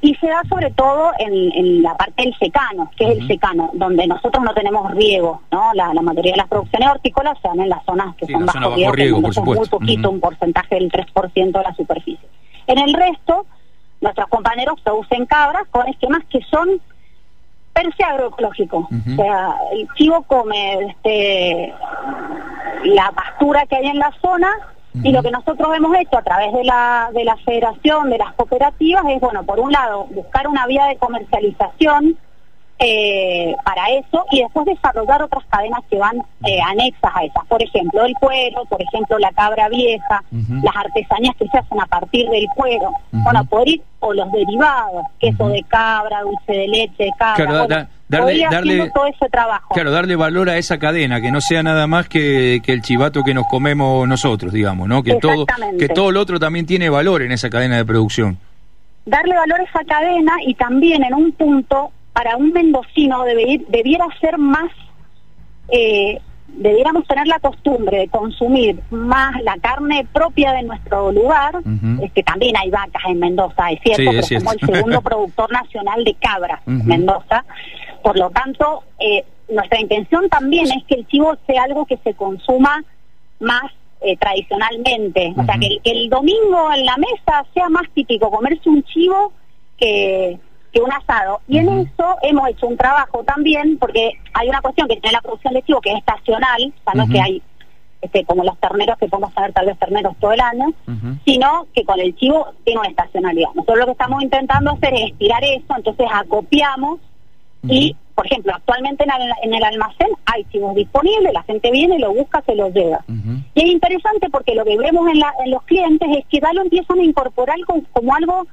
Y 0.00 0.14
se 0.16 0.26
da 0.26 0.42
sobre 0.48 0.70
todo 0.72 1.12
en, 1.18 1.82
la 1.82 1.96
parte 1.96 2.24
del 2.24 2.34
secano, 2.38 2.90
que 2.96 3.04
es 3.04 3.18
el 3.18 3.26
secano, 3.28 3.70
donde 3.74 4.06
nosotros 4.06 4.42
no 4.42 4.52
tenemos 4.54 4.90
riego, 4.92 5.42
¿no? 5.52 5.72
La, 5.74 5.92
mayoría 5.94 6.32
de 6.32 6.38
las 6.38 6.48
producciones 6.48 6.88
hortícolas 6.88 7.38
se 7.40 7.48
dan 7.48 7.60
en 7.60 7.68
las 7.68 7.84
zonas 7.84 8.14
que 8.16 8.26
son 8.26 8.44
bajo, 8.44 8.92
riego, 8.92 9.22
por 9.22 9.32
supuesto. 9.32 9.78
muy 9.78 9.86
poquito, 9.86 10.10
un 10.10 10.20
porcentaje 10.20 10.74
del 10.74 10.90
3% 10.90 11.52
de 11.52 11.62
la 11.62 11.74
superficie. 11.74 12.28
En 12.66 12.78
el 12.78 12.94
resto, 12.94 13.46
nuestros 14.00 14.28
compañeros 14.28 14.80
producen 14.82 15.26
cabras 15.26 15.64
con 15.70 15.86
esquemas 15.88 16.22
que 16.30 16.40
son 16.50 16.80
per 17.72 17.94
se 17.94 18.04
agroecológicos. 18.04 18.86
O 18.86 19.16
sea, 19.16 19.54
el 19.72 19.88
chivo 19.94 20.22
come 20.22 20.86
este, 20.86 21.74
la 22.84 23.12
pastura 23.12 23.66
que 23.66 23.76
hay 23.76 23.86
en 23.86 23.98
la 23.98 24.12
zona 24.22 24.50
y 25.02 25.12
lo 25.12 25.22
que 25.22 25.30
nosotros 25.30 25.68
hemos 25.76 25.94
hecho 25.98 26.16
a 26.16 26.22
través 26.22 26.54
de 26.54 26.64
la, 26.64 27.10
de 27.12 27.24
la 27.24 27.36
federación, 27.36 28.08
de 28.08 28.16
las 28.16 28.32
cooperativas, 28.32 29.04
es, 29.10 29.20
bueno, 29.20 29.44
por 29.44 29.60
un 29.60 29.70
lado, 29.70 30.06
buscar 30.06 30.48
una 30.48 30.66
vía 30.66 30.86
de 30.86 30.96
comercialización 30.96 32.16
eh, 32.78 33.54
para 33.64 33.86
eso 33.90 34.24
y 34.30 34.42
después 34.42 34.66
desarrollar 34.66 35.22
otras 35.22 35.44
cadenas 35.48 35.80
que 35.90 35.98
van 35.98 36.18
eh, 36.44 36.60
anexas 36.60 37.12
a 37.14 37.24
esas. 37.24 37.46
Por 37.46 37.62
ejemplo, 37.62 38.04
el 38.04 38.14
cuero, 38.14 38.64
por 38.66 38.80
ejemplo, 38.82 39.18
la 39.18 39.32
cabra 39.32 39.68
vieja, 39.68 40.22
las 40.30 40.76
artesanías 40.76 41.36
que 41.36 41.48
se 41.48 41.58
hacen 41.58 41.80
a 41.80 41.86
partir 41.86 42.28
del 42.28 42.46
cuero. 42.54 42.90
Bueno, 43.12 43.44
poder 43.46 43.68
ir, 43.68 43.82
o 44.00 44.12
los 44.12 44.30
derivados, 44.30 45.04
queso 45.18 45.48
de 45.48 45.62
cabra, 45.64 46.20
dulce 46.22 46.52
de 46.52 46.68
leche 46.68 47.10
cabra 47.18 47.88
darle, 48.08 48.46
darle 48.50 48.90
todo 48.90 49.06
ese 49.06 49.28
trabajo. 49.28 49.74
Claro, 49.74 49.90
darle 49.90 50.16
valor 50.16 50.50
a 50.50 50.56
esa 50.56 50.78
cadena, 50.78 51.20
que 51.20 51.30
no 51.30 51.40
sea 51.40 51.62
nada 51.62 51.86
más 51.86 52.08
que, 52.08 52.60
que 52.64 52.72
el 52.72 52.82
chivato 52.82 53.22
que 53.22 53.34
nos 53.34 53.46
comemos 53.46 54.06
nosotros, 54.06 54.52
digamos, 54.52 54.88
¿no? 54.88 55.02
Que 55.02 55.16
todo, 55.16 55.46
que 55.78 55.88
todo 55.88 56.12
lo 56.12 56.20
otro 56.20 56.38
también 56.38 56.66
tiene 56.66 56.88
valor 56.88 57.22
en 57.22 57.32
esa 57.32 57.50
cadena 57.50 57.76
de 57.76 57.84
producción. 57.84 58.38
Darle 59.04 59.36
valor 59.36 59.60
a 59.60 59.64
esa 59.64 59.84
cadena 59.84 60.32
y 60.44 60.54
también 60.54 61.04
en 61.04 61.14
un 61.14 61.32
punto, 61.32 61.92
para 62.16 62.38
un 62.38 62.50
mendocino 62.50 63.24
debe 63.24 63.60
debiera 63.68 64.06
ser 64.22 64.38
más 64.38 64.72
eh, 65.68 66.18
debiéramos 66.48 67.06
tener 67.06 67.26
la 67.26 67.38
costumbre 67.40 67.98
de 67.98 68.08
consumir 68.08 68.80
más 68.88 69.34
la 69.42 69.58
carne 69.58 70.06
propia 70.14 70.52
de 70.52 70.62
nuestro 70.62 71.12
lugar, 71.12 71.60
es 72.02 72.10
que 72.12 72.22
también 72.22 72.56
hay 72.56 72.70
vacas 72.70 73.02
en 73.06 73.18
Mendoza, 73.18 73.70
es 73.70 73.80
cierto, 73.82 74.04
pero 74.10 74.22
somos 74.22 74.54
el 74.54 74.74
segundo 74.74 75.00
productor 75.02 75.52
nacional 75.52 76.04
de 76.04 76.14
cabras, 76.14 76.60
Mendoza. 76.64 77.44
Por 78.02 78.16
lo 78.16 78.30
tanto, 78.30 78.84
eh, 78.98 79.24
nuestra 79.50 79.78
intención 79.78 80.30
también 80.30 80.66
es 80.72 80.84
que 80.84 80.94
el 80.94 81.06
chivo 81.08 81.36
sea 81.46 81.64
algo 81.64 81.84
que 81.84 81.98
se 81.98 82.14
consuma 82.14 82.82
más 83.40 83.70
eh, 84.00 84.16
tradicionalmente, 84.16 85.34
o 85.36 85.44
sea, 85.44 85.58
que 85.58 85.80
el 85.84 86.08
domingo 86.08 86.72
en 86.74 86.86
la 86.86 86.96
mesa 86.96 87.44
sea 87.52 87.68
más 87.68 87.90
típico 87.92 88.30
comerse 88.30 88.70
un 88.70 88.82
chivo 88.84 89.32
que 89.76 90.38
un 90.80 90.92
asado. 90.92 91.40
Y 91.48 91.58
en 91.58 91.68
eso 91.68 92.16
hemos 92.22 92.48
hecho 92.48 92.66
un 92.66 92.76
trabajo 92.76 93.22
también, 93.24 93.78
porque 93.78 94.12
hay 94.34 94.48
una 94.48 94.60
cuestión 94.60 94.88
que 94.88 94.96
tiene 94.96 95.12
la 95.12 95.20
producción 95.20 95.54
de 95.54 95.62
chivo 95.62 95.80
que 95.80 95.92
es 95.92 95.98
estacional, 95.98 96.72
o 96.76 96.84
sea, 96.84 96.94
no 96.94 97.04
es 97.04 97.10
que 97.10 97.20
hay 97.20 97.42
este, 98.02 98.24
como 98.24 98.44
los 98.44 98.58
terneros 98.58 98.98
que 98.98 99.08
podemos 99.08 99.34
tener 99.34 99.52
tal 99.52 99.66
vez 99.66 99.78
terneros 99.78 100.14
todo 100.20 100.32
el 100.32 100.40
año, 100.40 100.66
sino 101.24 101.66
que 101.74 101.84
con 101.84 101.98
el 101.98 102.14
chivo 102.16 102.46
tiene 102.64 102.80
una 102.80 102.90
estacionalidad. 102.90 103.48
Nosotros 103.54 103.78
lo 103.78 103.86
que 103.86 103.92
estamos 103.92 104.22
intentando 104.22 104.70
hacer 104.72 104.94
es 104.94 105.12
estirar 105.12 105.42
eso, 105.44 105.74
entonces 105.76 106.06
acopiamos 106.12 107.00
y, 107.68 107.96
por 108.14 108.26
ejemplo, 108.26 108.52
actualmente 108.54 109.04
en 109.04 109.10
el, 109.10 109.32
en 109.42 109.54
el, 109.54 109.64
almacén 109.64 110.08
hay 110.26 110.44
chivos 110.44 110.74
disponibles, 110.74 111.32
la 111.32 111.42
gente 111.42 111.70
viene, 111.72 111.98
lo 111.98 112.12
busca, 112.14 112.42
se 112.42 112.54
los 112.54 112.72
lleva. 112.72 113.04
Y 113.54 113.64
es 113.64 113.70
interesante 113.70 114.28
porque 114.30 114.54
lo 114.54 114.64
que 114.64 114.78
vemos 114.78 115.08
en, 115.10 115.18
la, 115.18 115.32
en 115.44 115.50
los 115.50 115.62
clientes 115.64 116.08
es 116.16 116.24
que 116.26 116.38
ya 116.40 116.52
lo 116.52 116.62
empiezan 116.62 117.00
a 117.00 117.02
incorporar 117.02 117.56
como 117.92 118.14
algo 118.14 118.46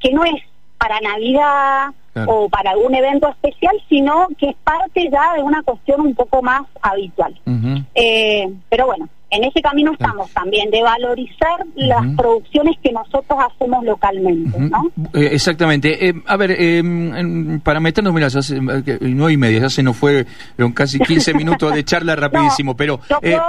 que 0.00 0.10
no 0.10 0.24
es 0.24 0.42
para 0.78 1.00
Navidad 1.00 1.90
o 2.26 2.48
para 2.48 2.70
algún 2.70 2.94
evento 2.94 3.28
especial, 3.28 3.76
sino 3.90 4.28
que 4.38 4.50
es 4.50 4.56
parte 4.64 5.08
ya 5.10 5.34
de 5.34 5.42
una 5.42 5.62
cuestión 5.62 6.00
un 6.00 6.14
poco 6.14 6.40
más 6.40 6.62
habitual. 6.80 7.38
eh, 7.94 8.50
pero 8.70 8.86
bueno, 8.86 9.08
en 9.30 9.44
ese 9.44 9.60
camino 9.60 9.92
estamos 9.92 10.30
también, 10.30 10.70
de 10.70 10.82
valorizar 10.82 11.64
las 11.74 12.04
producciones 12.16 12.76
que 12.82 12.92
nosotros 12.92 13.38
hacemos 13.50 13.84
localmente, 13.84 14.58
¿no? 14.58 14.86
Eh, 15.14 15.30
exactamente. 15.32 16.08
Eh, 16.08 16.14
a 16.26 16.36
ver, 16.36 16.54
eh, 16.56 16.82
para 17.62 17.80
meternos, 17.80 18.14
mira, 18.14 18.28
ya 18.28 18.38
hace 18.38 18.60
nueve 18.60 19.32
y 19.32 19.36
media, 19.36 19.60
ya 19.60 19.70
se 19.70 19.82
nos 19.82 19.96
fue 19.96 20.26
casi 20.74 21.00
15 21.00 21.34
minutos 21.34 21.74
de 21.74 21.84
charla 21.84 22.14
rapidísimo, 22.14 22.76
pero 22.76 23.00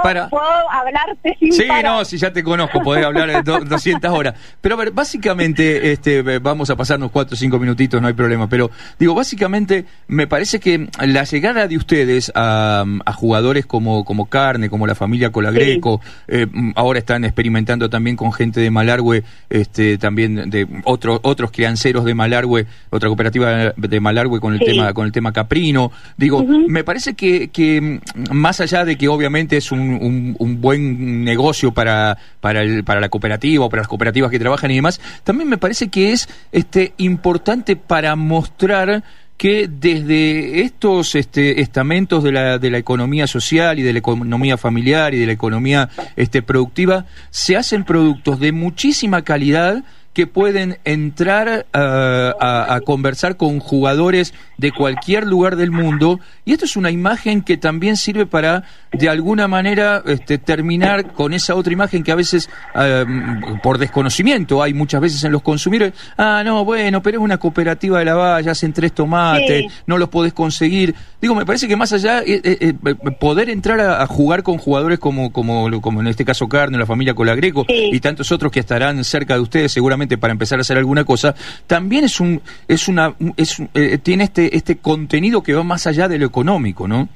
para... 0.02 0.28
Puedo 0.28 0.70
hablarte 0.70 1.36
sin 1.38 1.52
Sí, 1.52 1.68
no, 1.84 2.04
si 2.04 2.18
ya 2.18 2.32
te 2.32 2.42
conozco, 2.42 2.82
podés 2.82 3.04
hablar 3.04 3.44
200 3.44 4.10
horas. 4.10 4.34
Pero 4.60 4.74
a 4.74 4.78
ver, 4.78 4.90
básicamente, 4.90 5.92
este, 5.92 6.22
vamos 6.40 6.70
a 6.70 6.76
pasarnos 6.76 7.10
cuatro 7.12 7.34
o 7.34 7.36
cinco 7.36 7.58
minutitos, 7.58 8.02
no 8.02 8.08
hay 8.08 8.14
problema, 8.14 8.48
pero 8.48 8.70
digo, 8.98 9.14
básicamente, 9.14 9.84
me 10.08 10.26
parece 10.26 10.58
que 10.58 10.88
la 11.00 11.22
llegada 11.22 11.68
de 11.68 11.76
ustedes 11.76 12.32
a, 12.34 12.84
jugadores 13.16 13.66
como, 13.66 14.04
como 14.04 14.26
Carne, 14.26 14.70
como 14.70 14.86
la 14.86 14.94
familia 14.94 15.30
Colagre, 15.30 15.67
eh, 15.74 16.46
mm, 16.50 16.72
ahora 16.74 16.98
están 16.98 17.24
experimentando 17.24 17.90
también 17.90 18.16
con 18.16 18.32
gente 18.32 18.60
de 18.60 18.70
Malargüe, 18.70 19.24
este, 19.50 19.98
también 19.98 20.50
de 20.50 20.66
otros 20.84 21.20
otros 21.22 21.50
crianceros 21.50 22.04
de 22.04 22.14
Malargüe, 22.14 22.66
otra 22.90 23.08
cooperativa 23.08 23.72
de 23.76 24.00
Malargüe 24.00 24.40
con 24.40 24.54
el 24.54 24.60
tema 24.60 24.92
con 24.92 25.06
el 25.06 25.12
tema 25.12 25.32
caprino. 25.32 25.92
Digo, 26.16 26.44
me 26.44 26.84
parece 26.84 27.14
que, 27.14 27.48
que 27.48 27.80
mm, 27.80 28.34
más 28.34 28.60
allá 28.60 28.84
de 28.84 28.96
que 28.96 29.08
obviamente 29.08 29.56
es 29.56 29.72
un, 29.72 30.36
un, 30.38 30.60
buen 30.60 31.24
negocio 31.24 31.72
para 31.72 32.18
para, 32.40 32.62
el, 32.62 32.84
para 32.84 33.00
la 33.00 33.08
cooperativa 33.08 33.64
o 33.64 33.68
para 33.68 33.82
las 33.82 33.88
cooperativas 33.88 34.30
que 34.30 34.38
trabajan 34.38 34.70
y 34.70 34.76
demás, 34.76 35.00
también 35.24 35.48
me 35.48 35.58
parece 35.58 35.88
que 35.88 36.12
es 36.12 36.28
este 36.52 36.92
importante 36.98 37.76
para 37.76 38.16
mostrar 38.16 39.02
que 39.38 39.68
desde 39.68 40.62
estos 40.62 41.14
este, 41.14 41.60
estamentos 41.62 42.24
de 42.24 42.32
la, 42.32 42.58
de 42.58 42.70
la 42.70 42.78
economía 42.78 43.28
social 43.28 43.78
y 43.78 43.82
de 43.82 43.92
la 43.92 44.00
economía 44.00 44.58
familiar 44.58 45.14
y 45.14 45.18
de 45.18 45.26
la 45.26 45.32
economía 45.32 45.88
este, 46.16 46.42
productiva 46.42 47.06
se 47.30 47.56
hacen 47.56 47.84
productos 47.84 48.40
de 48.40 48.50
muchísima 48.50 49.22
calidad 49.22 49.84
que 50.18 50.26
pueden 50.26 50.78
entrar 50.84 51.66
uh, 51.72 51.78
a, 51.78 52.74
a, 52.74 52.80
conversar 52.80 53.36
con 53.36 53.60
jugadores 53.60 54.34
de 54.56 54.72
cualquier 54.72 55.24
lugar 55.24 55.54
del 55.54 55.70
mundo 55.70 56.18
y 56.44 56.52
esto 56.52 56.64
es 56.64 56.76
una 56.76 56.90
imagen 56.90 57.42
que 57.42 57.56
también 57.56 57.96
sirve 57.96 58.26
para 58.26 58.64
de 58.92 59.08
alguna 59.08 59.46
manera 59.46 60.02
este, 60.06 60.38
terminar 60.38 61.12
con 61.12 61.32
esa 61.32 61.54
otra 61.54 61.72
imagen 61.72 62.02
que 62.02 62.10
a 62.10 62.16
veces 62.16 62.50
uh, 62.74 63.60
por 63.62 63.78
desconocimiento 63.78 64.60
hay 64.60 64.74
muchas 64.74 65.00
veces 65.00 65.22
en 65.22 65.30
los 65.30 65.42
consumidores 65.42 65.94
ah 66.16 66.42
no 66.44 66.64
bueno 66.64 67.00
pero 67.00 67.18
es 67.18 67.22
una 67.22 67.38
cooperativa 67.38 68.00
de 68.00 68.04
la 68.06 68.14
valla 68.14 68.50
hacen 68.50 68.72
tres 68.72 68.92
tomates 68.92 69.66
sí. 69.66 69.66
no 69.86 69.98
los 69.98 70.08
podés 70.08 70.32
conseguir 70.32 70.96
digo 71.20 71.36
me 71.36 71.46
parece 71.46 71.68
que 71.68 71.76
más 71.76 71.92
allá 71.92 72.22
eh, 72.22 72.40
eh, 72.42 72.74
eh 72.84 72.94
poder 73.20 73.50
entrar 73.50 73.78
a, 73.80 74.02
a, 74.02 74.06
jugar 74.08 74.42
con 74.42 74.58
jugadores 74.58 74.98
como 74.98 75.32
como 75.32 75.80
como 75.80 76.00
en 76.00 76.08
este 76.08 76.24
caso 76.24 76.48
Carne 76.48 76.76
la 76.76 76.86
familia 76.86 77.14
Colagreco 77.14 77.64
sí. 77.68 77.90
y 77.92 78.00
tantos 78.00 78.32
otros 78.32 78.50
que 78.50 78.58
estarán 78.58 79.04
cerca 79.04 79.34
de 79.34 79.40
ustedes 79.40 79.70
seguramente 79.70 80.07
para 80.16 80.32
empezar 80.32 80.58
a 80.58 80.62
hacer 80.62 80.78
alguna 80.78 81.04
cosa, 81.04 81.34
también 81.66 82.04
es 82.04 82.20
un, 82.20 82.40
es 82.66 82.88
una, 82.88 83.14
es, 83.36 83.60
eh, 83.74 83.98
tiene 83.98 84.24
este, 84.24 84.56
este 84.56 84.78
contenido 84.78 85.42
que 85.42 85.54
va 85.54 85.62
más 85.62 85.86
allá 85.86 86.08
de 86.08 86.18
lo 86.18 86.26
económico, 86.26 86.88
¿no? 86.88 87.08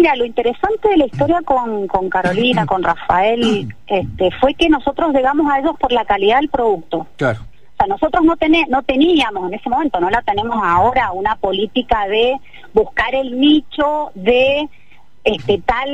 Mira, 0.00 0.16
lo 0.16 0.24
interesante 0.24 0.88
de 0.88 0.96
la 0.96 1.06
historia 1.06 1.40
con, 1.44 1.86
con 1.86 2.08
Carolina, 2.08 2.64
con 2.64 2.82
Rafael, 2.82 3.68
este, 3.86 4.30
fue 4.40 4.54
que 4.54 4.68
nosotros 4.68 5.12
llegamos 5.12 5.50
a 5.52 5.58
ellos 5.58 5.76
por 5.78 5.92
la 5.92 6.04
calidad 6.04 6.38
del 6.38 6.48
producto. 6.48 7.06
Claro. 7.16 7.40
O 7.40 7.76
sea, 7.76 7.86
nosotros 7.86 8.24
no, 8.24 8.36
tené, 8.36 8.64
no 8.68 8.82
teníamos 8.82 9.48
en 9.48 9.58
ese 9.58 9.68
momento, 9.68 10.00
no 10.00 10.10
la 10.10 10.22
tenemos 10.22 10.58
ahora, 10.62 11.12
una 11.12 11.36
política 11.36 12.06
de 12.06 12.34
buscar 12.72 13.14
el 13.14 13.38
nicho 13.38 14.10
de 14.14 14.68
este 15.24 15.58
tal, 15.66 15.88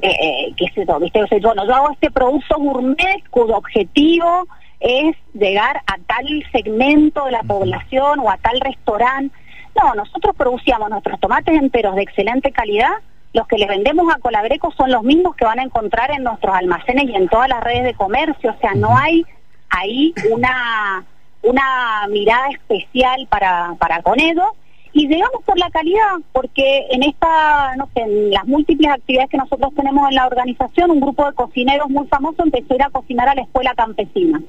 eh, 0.00 0.52
qué 0.56 0.66
sé 0.74 0.86
yo, 0.86 0.98
¿viste? 0.98 1.22
O 1.22 1.26
sea, 1.26 1.38
yo, 1.38 1.54
no, 1.54 1.66
yo 1.66 1.74
hago 1.74 1.90
este 1.92 2.10
producto 2.10 2.56
gourmet 2.56 3.22
cuyo 3.30 3.56
objetivo 3.56 4.46
es 4.84 5.16
llegar 5.32 5.80
a 5.86 5.96
tal 6.06 6.26
segmento 6.52 7.24
de 7.24 7.32
la 7.32 7.42
población 7.42 8.20
o 8.20 8.30
a 8.30 8.36
tal 8.36 8.60
restaurante. 8.60 9.34
No, 9.74 9.94
nosotros 9.94 10.36
producíamos 10.36 10.90
nuestros 10.90 11.18
tomates 11.18 11.54
enteros 11.58 11.96
de 11.96 12.02
excelente 12.02 12.52
calidad. 12.52 12.92
Los 13.32 13.48
que 13.48 13.56
les 13.56 13.66
vendemos 13.66 14.14
a 14.14 14.18
Colabreco 14.18 14.72
son 14.72 14.92
los 14.92 15.02
mismos 15.02 15.36
que 15.36 15.46
van 15.46 15.58
a 15.58 15.62
encontrar 15.62 16.10
en 16.10 16.22
nuestros 16.22 16.54
almacenes 16.54 17.08
y 17.08 17.16
en 17.16 17.28
todas 17.28 17.48
las 17.48 17.64
redes 17.64 17.84
de 17.84 17.94
comercio. 17.94 18.50
O 18.50 18.60
sea, 18.60 18.74
no 18.74 18.96
hay 18.96 19.24
ahí 19.70 20.12
una, 20.30 21.02
una 21.42 22.06
mirada 22.10 22.48
especial 22.50 23.26
para, 23.30 23.74
para 23.78 24.02
con 24.02 24.20
ellos. 24.20 24.46
Y 24.94 25.08
llegamos 25.08 25.42
por 25.44 25.58
la 25.58 25.68
calidad, 25.70 26.18
porque 26.32 26.86
en 26.90 27.02
esta, 27.02 27.74
no 27.76 27.88
sé, 27.92 28.02
en 28.02 28.30
las 28.30 28.46
múltiples 28.46 28.92
actividades 28.92 29.28
que 29.28 29.36
nosotros 29.36 29.74
tenemos 29.74 30.08
en 30.08 30.14
la 30.14 30.26
organización, 30.28 30.92
un 30.92 31.00
grupo 31.00 31.26
de 31.26 31.34
cocineros 31.34 31.90
muy 31.90 32.06
famoso 32.06 32.44
empezó 32.44 32.72
a 32.72 32.76
ir 32.76 32.82
a 32.84 32.90
cocinar 32.90 33.28
a 33.28 33.34
la 33.34 33.42
escuela 33.42 33.74
campesina. 33.74 34.40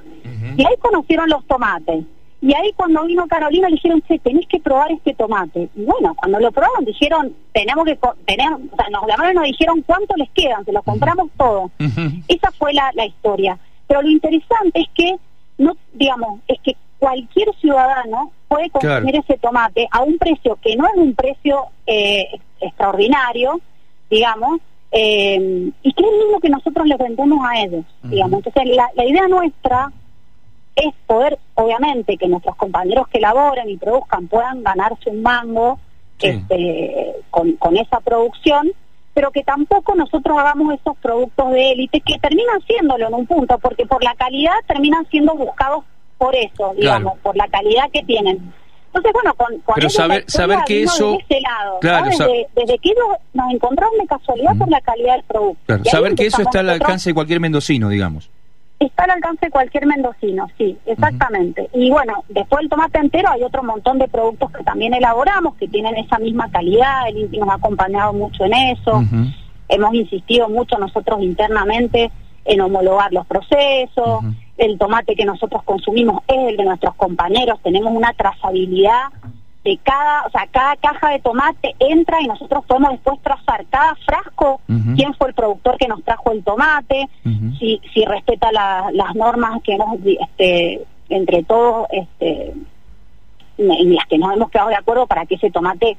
Y 0.55 0.63
ahí 0.63 0.75
conocieron 0.79 1.29
los 1.29 1.43
tomates. 1.47 2.05
Y 2.41 2.53
ahí 2.53 2.71
cuando 2.75 3.05
vino 3.05 3.25
Carolina 3.25 3.69
le 3.69 3.75
dijeron, 3.75 4.03
che, 4.03 4.19
tenés 4.19 4.45
que 4.47 4.59
probar 4.59 4.91
este 4.91 5.15
tomate. 5.15 5.67
Y 5.75 5.83
bueno, 5.83 6.13
cuando 6.13 6.39
lo 6.39 6.51
probaron 6.51 6.85
dijeron, 6.85 7.35
tenemos 7.51 7.85
que, 7.85 7.97
tenemos, 8.27 8.61
o 8.71 8.75
sea, 8.75 8.89
nos 8.91 9.07
llamaron 9.07 9.31
y 9.31 9.35
nos 9.35 9.45
dijeron 9.45 9.81
cuánto 9.81 10.15
les 10.15 10.29
quedan, 10.29 10.63
se 10.63 10.71
los 10.71 10.83
compramos 10.83 11.31
todo. 11.37 11.71
Esa 12.27 12.51
fue 12.51 12.71
la, 12.71 12.91
la 12.93 13.07
historia. 13.07 13.57
Pero 13.87 14.03
lo 14.03 14.09
interesante 14.09 14.79
es 14.79 14.87
que, 14.93 15.15
no 15.57 15.75
digamos, 15.93 16.39
es 16.47 16.59
que 16.59 16.75
cualquier 17.05 17.53
ciudadano 17.61 18.31
puede 18.47 18.71
consumir 18.71 19.15
ese 19.17 19.37
tomate 19.37 19.87
a 19.91 20.01
un 20.01 20.17
precio 20.17 20.57
que 20.59 20.75
no 20.75 20.87
es 20.87 20.95
un 20.95 21.13
precio 21.13 21.67
eh, 21.85 22.25
extraordinario, 22.59 23.61
digamos, 24.09 24.59
eh, 24.91 25.71
y 25.83 25.93
que 25.93 26.03
es 26.03 26.11
lo 26.11 26.17
mismo 26.17 26.39
que 26.39 26.49
nosotros 26.49 26.87
les 26.87 26.97
vendemos 26.97 27.45
a 27.47 27.61
ellos, 27.61 27.85
digamos. 28.01 28.43
Entonces, 28.43 28.75
la, 28.75 28.89
la 28.95 29.05
idea 29.05 29.27
nuestra 29.27 29.91
es 30.75 30.95
poder, 31.05 31.37
obviamente, 31.53 32.17
que 32.17 32.27
nuestros 32.27 32.55
compañeros 32.55 33.07
que 33.09 33.19
elaboren 33.19 33.69
y 33.69 33.77
produzcan 33.77 34.27
puedan 34.27 34.63
ganarse 34.63 35.11
un 35.11 35.21
mango 35.21 35.77
este, 36.19 37.17
con, 37.29 37.51
con 37.57 37.77
esa 37.77 37.99
producción, 37.99 38.71
pero 39.13 39.29
que 39.29 39.43
tampoco 39.43 39.93
nosotros 39.93 40.35
hagamos 40.39 40.73
esos 40.73 40.97
productos 40.97 41.51
de 41.51 41.71
élite 41.71 42.01
que 42.01 42.17
terminan 42.17 42.61
siéndolo 42.65 43.07
en 43.07 43.13
un 43.13 43.27
punto, 43.27 43.59
porque 43.59 43.85
por 43.85 44.03
la 44.03 44.15
calidad 44.15 44.55
terminan 44.65 45.05
siendo 45.11 45.35
buscados 45.35 45.83
por 46.17 46.35
eso, 46.35 46.73
digamos, 46.75 47.17
por 47.19 47.35
la 47.35 47.47
calidad 47.47 47.89
que 47.91 48.03
tienen. 48.03 48.53
Entonces, 48.87 49.11
bueno, 49.13 49.33
con, 49.35 49.75
Pero 49.75 49.89
saber, 49.89 50.23
saber 50.27 50.59
que 50.65 50.83
eso... 50.83 51.17
claro, 51.81 52.07
desde, 52.55 52.77
que 52.79 52.89
ellos 52.91 53.05
nos 53.33 53.51
encontraron 53.51 53.97
de 53.99 54.07
casualidad 54.07 54.55
por 54.57 54.69
la 54.69 54.79
calidad 54.81 55.15
del 55.15 55.23
producto. 55.23 55.83
saber 55.83 56.15
que 56.15 56.27
eso 56.27 56.41
está 56.41 56.61
al 56.61 56.69
alcance 56.69 57.09
de 57.09 57.13
cualquier 57.13 57.39
mendocino, 57.39 57.89
digamos. 57.89 58.29
Está 58.79 59.05
al 59.05 59.11
alcance 59.11 59.45
de 59.45 59.51
cualquier 59.51 59.85
mendocino, 59.85 60.47
sí, 60.57 60.77
exactamente. 60.85 61.69
Y 61.73 61.89
bueno, 61.89 62.23
después 62.27 62.59
del 62.61 62.69
tomate 62.69 62.99
entero 62.99 63.29
hay 63.29 63.41
otro 63.43 63.63
montón 63.63 63.99
de 63.99 64.07
productos 64.07 64.51
que 64.51 64.63
también 64.63 64.93
elaboramos, 64.93 65.55
que 65.55 65.67
tienen 65.67 65.95
esa 65.95 66.19
misma 66.19 66.51
calidad, 66.51 67.07
el 67.07 67.19
INTI 67.19 67.37
nos 67.37 67.49
ha 67.49 67.53
acompañado 67.53 68.11
mucho 68.11 68.43
en 68.43 68.53
eso, 68.53 69.01
hemos 69.69 69.93
insistido 69.93 70.49
mucho 70.49 70.77
nosotros 70.77 71.21
internamente 71.21 72.11
en 72.43 72.61
homologar 72.61 73.11
los 73.13 73.25
procesos, 73.25 74.23
el 74.57 74.77
tomate 74.77 75.15
que 75.15 75.25
nosotros 75.25 75.63
consumimos 75.63 76.23
es 76.27 76.49
el 76.49 76.57
de 76.57 76.63
nuestros 76.63 76.95
compañeros, 76.95 77.59
tenemos 77.61 77.93
una 77.93 78.13
trazabilidad 78.13 79.09
de 79.63 79.79
cada, 79.83 80.27
o 80.27 80.29
sea, 80.29 80.47
cada 80.51 80.75
caja 80.75 81.09
de 81.09 81.19
tomate 81.19 81.75
entra 81.79 82.21
y 82.21 82.27
nosotros 82.27 82.63
podemos 82.65 82.91
después 82.91 83.19
trazar 83.23 83.65
cada 83.69 83.95
frasco, 83.95 84.61
quién 84.95 85.13
fue 85.15 85.29
el 85.29 85.33
productor 85.33 85.77
que 85.77 85.87
nos 85.87 86.03
trajo 86.03 86.31
el 86.31 86.43
tomate, 86.43 87.09
si, 87.57 87.81
si 87.91 88.05
respeta 88.05 88.51
las 88.51 89.15
normas 89.15 89.61
que 89.63 89.73
hemos, 89.73 89.97
este, 90.05 90.85
entre 91.09 91.43
todos, 91.43 91.87
este, 91.91 92.53
en 93.57 93.95
las 93.95 94.05
que 94.05 94.19
nos 94.19 94.35
hemos 94.35 94.51
quedado 94.51 94.69
de 94.69 94.75
acuerdo 94.75 95.07
para 95.07 95.25
que 95.25 95.35
ese 95.35 95.49
tomate 95.49 95.97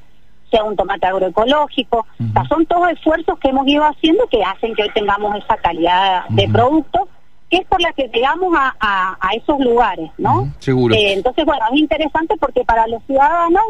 sea 0.49 0.63
un 0.63 0.77
tomate 0.77 1.05
agroecológico. 1.05 1.99
O 1.99 2.33
sea, 2.33 2.45
son 2.45 2.65
todos 2.67 2.89
esfuerzos 2.91 3.37
que 3.39 3.49
hemos 3.49 3.67
ido 3.67 3.83
haciendo 3.83 4.27
que 4.27 4.43
hacen 4.43 4.75
que 4.75 4.83
hoy 4.83 4.89
tengamos 4.93 5.35
esa 5.35 5.57
calidad 5.57 6.25
de 6.29 6.47
producto 6.47 7.09
que 7.49 7.57
es 7.57 7.67
por 7.67 7.81
la 7.81 7.93
que 7.93 8.09
llegamos 8.13 8.53
a, 8.57 9.17
a, 9.19 9.29
esos 9.35 9.59
lugares, 9.59 10.11
¿no? 10.17 10.51
seguro. 10.59 10.95
Eh, 10.95 11.13
entonces, 11.13 11.45
bueno, 11.45 11.63
es 11.71 11.79
interesante 11.79 12.35
porque 12.39 12.63
para 12.65 12.87
los 12.87 13.01
ciudadanos 13.03 13.63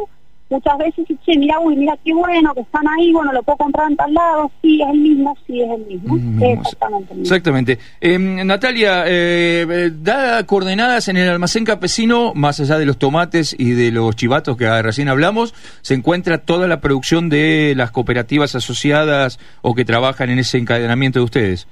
muchas 0.49 0.77
veces 0.77 1.05
che, 1.25 1.37
mira, 1.37 1.59
uy, 1.59 1.75
mira 1.75 1.97
qué 2.03 2.13
bueno 2.13 2.53
que 2.53 2.61
están 2.61 2.87
ahí, 2.87 3.11
bueno, 3.11 3.33
lo 3.33 3.43
puedo 3.43 3.57
comprar 3.57 3.89
en 3.91 3.97
tal 3.97 4.13
lado, 4.13 4.51
sí, 4.61 4.81
es 4.81 4.89
el 4.89 4.99
mismo, 4.99 5.37
sí, 5.45 5.61
es 5.61 5.69
el 5.69 5.85
mismo. 5.85 6.17
Exactamente. 6.41 7.13
Exactamente. 7.19 7.79
Em, 7.99 8.45
Natalia, 8.45 9.03
eh, 9.05 9.65
eh, 9.69 9.91
da 9.93 10.45
coordenadas 10.45 11.07
en 11.09 11.17
el 11.17 11.29
almacén 11.29 11.65
campesino, 11.65 12.33
más 12.33 12.59
allá 12.59 12.77
de 12.77 12.85
los 12.85 12.97
tomates 12.97 13.55
y 13.57 13.71
de 13.71 13.91
los 13.91 14.15
chivatos 14.15 14.57
que 14.57 14.81
recién 14.81 15.09
hablamos, 15.09 15.53
se 15.81 15.93
encuentra 15.93 16.39
toda 16.39 16.67
la 16.67 16.79
producción 16.79 17.29
de 17.29 17.73
las 17.75 17.91
cooperativas 17.91 18.55
asociadas 18.55 19.39
o 19.61 19.75
que 19.75 19.85
trabajan 19.85 20.29
en 20.29 20.39
ese 20.39 20.57
encadenamiento 20.57 21.19
de 21.19 21.25
ustedes. 21.25 21.67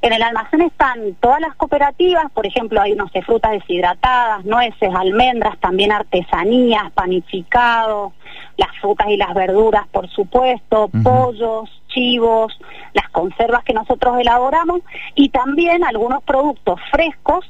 En 0.00 0.12
el 0.12 0.22
almacén 0.22 0.62
están 0.62 1.14
todas 1.20 1.40
las 1.40 1.54
cooperativas, 1.56 2.30
por 2.32 2.46
ejemplo, 2.46 2.80
hay, 2.80 2.94
no 2.94 3.08
sé, 3.08 3.22
frutas 3.22 3.52
deshidratadas, 3.52 4.44
nueces, 4.44 4.94
almendras, 4.94 5.58
también 5.58 5.90
artesanías, 5.90 6.90
panificados, 6.92 8.12
las 8.56 8.70
frutas 8.80 9.08
y 9.08 9.16
las 9.16 9.34
verduras, 9.34 9.86
por 9.88 10.08
supuesto, 10.08 10.88
pollos, 11.02 11.68
chivos, 11.88 12.56
las 12.92 13.08
conservas 13.10 13.64
que 13.64 13.72
nosotros 13.72 14.18
elaboramos 14.20 14.80
y 15.14 15.30
también 15.30 15.84
algunos 15.84 16.22
productos 16.22 16.80
frescos 16.92 17.44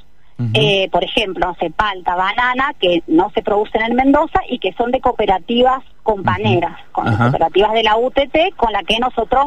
eh, 0.55 0.89
por 0.93 1.03
ejemplo, 1.03 1.49
no 1.49 1.57
sé, 1.57 1.71
palta, 1.71 2.15
banana, 2.15 2.73
que 2.79 3.03
no 3.09 3.29
se 3.35 3.43
producen 3.43 3.83
en 3.83 3.97
Mendoza 3.97 4.39
y 4.49 4.61
que 4.61 4.73
son 4.75 4.93
de 4.93 5.01
cooperativas 5.01 5.83
compañeras, 6.05 6.77
con 6.93 7.13
cooperativas 7.17 7.73
de 7.73 7.83
la 7.83 7.97
UTT, 7.97 8.55
con 8.57 8.73
la 8.73 8.85
que 8.85 9.01
nosotros 9.01 9.47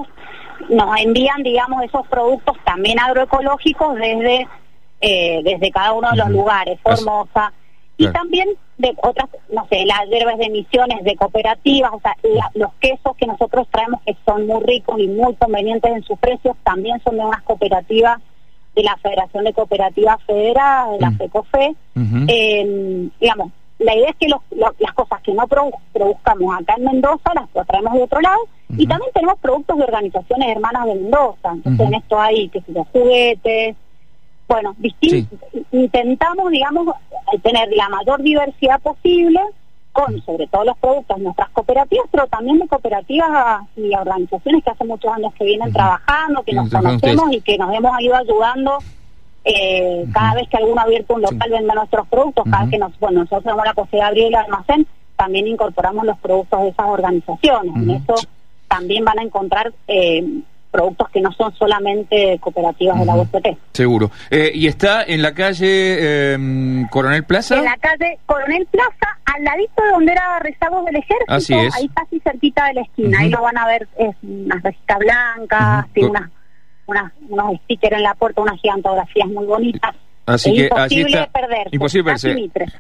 nos 0.70 1.00
envían, 1.00 1.44
digamos, 1.44 1.84
esos 1.84 2.08
productos 2.08 2.58
también 2.64 3.00
agroecológicos 3.00 3.96
desde, 3.96 4.48
eh, 5.02 5.42
desde 5.44 5.72
cada 5.72 5.94
uno 5.94 6.10
de 6.12 6.18
los 6.18 6.30
lugares, 6.30 6.80
Formosa. 6.82 7.54
Y 7.98 8.08
también 8.08 8.50
de 8.80 8.96
otras, 9.04 9.30
no 9.52 9.68
sé, 9.70 9.86
las 9.86 10.08
hierbas 10.10 10.38
de 10.40 10.46
emisiones 10.46 11.04
de 11.04 11.16
cooperativas, 11.16 11.92
o 11.94 12.00
sea, 12.00 12.16
los 12.56 12.74
quesos 12.80 13.16
que 13.16 13.28
nosotros 13.28 13.68
traemos 13.70 14.02
que 14.04 14.18
son 14.26 14.48
muy 14.48 14.64
ricos 14.64 15.00
y 15.00 15.08
muy 15.08 15.36
convenientes 15.36 15.92
en 15.92 16.04
sus 16.04 16.18
precios, 16.18 16.56
también 16.64 17.00
son 17.04 17.18
de 17.18 17.26
unas 17.26 17.44
cooperativas 17.44 18.20
de 18.76 18.84
la 18.84 18.98
Federación 18.98 19.44
de 19.44 19.54
Cooperativas 19.54 20.18
Federadas, 20.26 20.94
de 20.94 21.00
la 21.00 21.12
FECOFE. 21.12 21.76
eh, 22.28 23.10
digamos, 23.20 23.52
la 23.82 23.96
idea 23.96 24.10
es 24.10 24.16
que 24.18 24.28
las 24.28 24.94
cosas 24.94 25.22
que 25.22 25.34
no 25.34 25.48
produzcamos 25.48 26.56
acá 26.60 26.76
en 26.78 26.86
Mendoza 26.86 27.34
las 27.34 27.68
traemos 27.68 27.94
de 27.94 28.04
otro 28.04 28.22
lado. 28.22 28.40
Y 28.78 28.88
también 28.88 29.12
tenemos 29.14 29.38
productos 29.40 29.78
de 29.78 29.84
organizaciones 29.84 30.50
hermanas 30.50 30.86
de 30.86 30.96
Mendoza. 30.96 31.52
Entonces 31.54 31.88
en 31.88 31.94
esto 31.96 32.20
hay, 32.20 32.50
que 32.50 32.62
sé 32.62 32.74
juguetes, 32.92 33.76
bueno, 34.48 34.76
intentamos, 35.72 36.52
digamos, 36.52 36.96
tener 37.42 37.70
la 37.74 37.90
mayor 37.90 38.22
diversidad 38.22 38.80
posible 38.82 39.40
con 39.94 40.22
sobre 40.22 40.48
todo 40.48 40.64
los 40.66 40.78
productos 40.78 41.18
de 41.18 41.24
nuestras 41.24 41.50
cooperativas, 41.50 42.06
pero 42.12 42.28
también 42.28 42.60
de 42.60 42.68
cooperativas 42.68 43.64
y 43.76 43.94
organizaciones 43.94 44.64
que 44.64 44.70
hace 44.70 44.86
muchos 44.86 45.12
años 45.14 45.34
que 45.34 45.46
vienen 45.46 45.72
trabajando, 45.74 46.44
que 46.44 46.54
nos 46.54 46.70
conocemos 46.70 47.34
y 47.34 47.42
que 47.42 47.58
nos 47.58 47.74
hemos 47.74 48.00
ido 48.00 48.16
ayudando 48.16 48.78
eh, 49.44 50.06
cada 50.14 50.36
vez 50.36 50.48
que 50.50 50.58
alguno 50.58 50.82
abierto 50.82 51.16
un 51.16 51.22
local 51.22 51.50
vende 51.50 51.74
nuestros 51.74 52.08
productos, 52.08 52.46
cada 52.50 52.64
vez 52.64 52.72
que 52.72 52.78
nos, 52.78 52.98
bueno, 53.00 53.22
nosotros 53.22 53.44
tenemos 53.44 53.66
la 53.66 53.74
posibilidad 53.74 54.06
de 54.06 54.10
abrir 54.10 54.26
el 54.28 54.36
almacén, 54.36 54.88
también 55.16 55.48
incorporamos 55.48 56.06
los 56.06 56.18
productos 56.20 56.62
de 56.62 56.70
esas 56.70 56.86
organizaciones. 56.86 57.76
En 57.76 57.90
eso 57.92 58.16
también 58.68 59.04
van 59.04 59.20
a 59.20 59.24
encontrar 59.24 59.74
eh, 59.88 60.24
productos 60.72 61.10
que 61.10 61.22
no 61.22 61.32
son 61.34 61.54
solamente 61.56 62.40
cooperativas 62.40 63.00
de 63.00 63.06
la 63.06 63.16
UCT. 63.16 63.48
Seguro. 63.74 64.10
Eh, 64.30 64.52
¿Y 64.54 64.68
está 64.68 65.04
en 65.04 65.22
la 65.22 65.34
calle 65.34 66.34
em, 66.34 66.88
Coronel 66.88 67.24
Plaza? 67.26 67.58
En 67.58 67.66
la 67.66 67.78
calle 67.78 68.18
Coronel 68.26 68.66
Plaza, 68.72 69.20
al 69.26 69.44
ladito 69.44 69.84
de 69.84 69.92
donde 69.92 70.12
era 70.14 70.40
Rezagos 70.40 70.86
del 70.86 70.96
Ejército, 70.96 71.34
Así 71.34 71.54
es. 71.54 71.76
ahí 71.76 71.90
casi 71.90 72.20
cerquita 72.22 72.66
de 72.68 72.74
la 72.76 72.82
esquina. 72.82 73.20
Ahí 73.20 73.30
lo 73.30 73.42
van 73.42 73.58
a 73.58 73.68
ver, 73.68 73.88
es 73.98 74.16
unas 74.24 74.64
resitas 74.64 75.00
blancas, 75.00 75.86
tiene 75.94 76.10
unas, 76.10 76.30
unos 77.30 77.56
stickers 77.64 77.98
en 77.98 78.04
la 78.04 78.16
puerta, 78.16 78.42
unas 78.42 78.60
gigantografías 78.60 79.28
muy 79.30 79.46
bonitas. 79.46 79.96
Así 80.34 80.54
que 80.54 80.70
allí 80.76 81.02
está, 81.02 81.30
imposible 81.72 82.14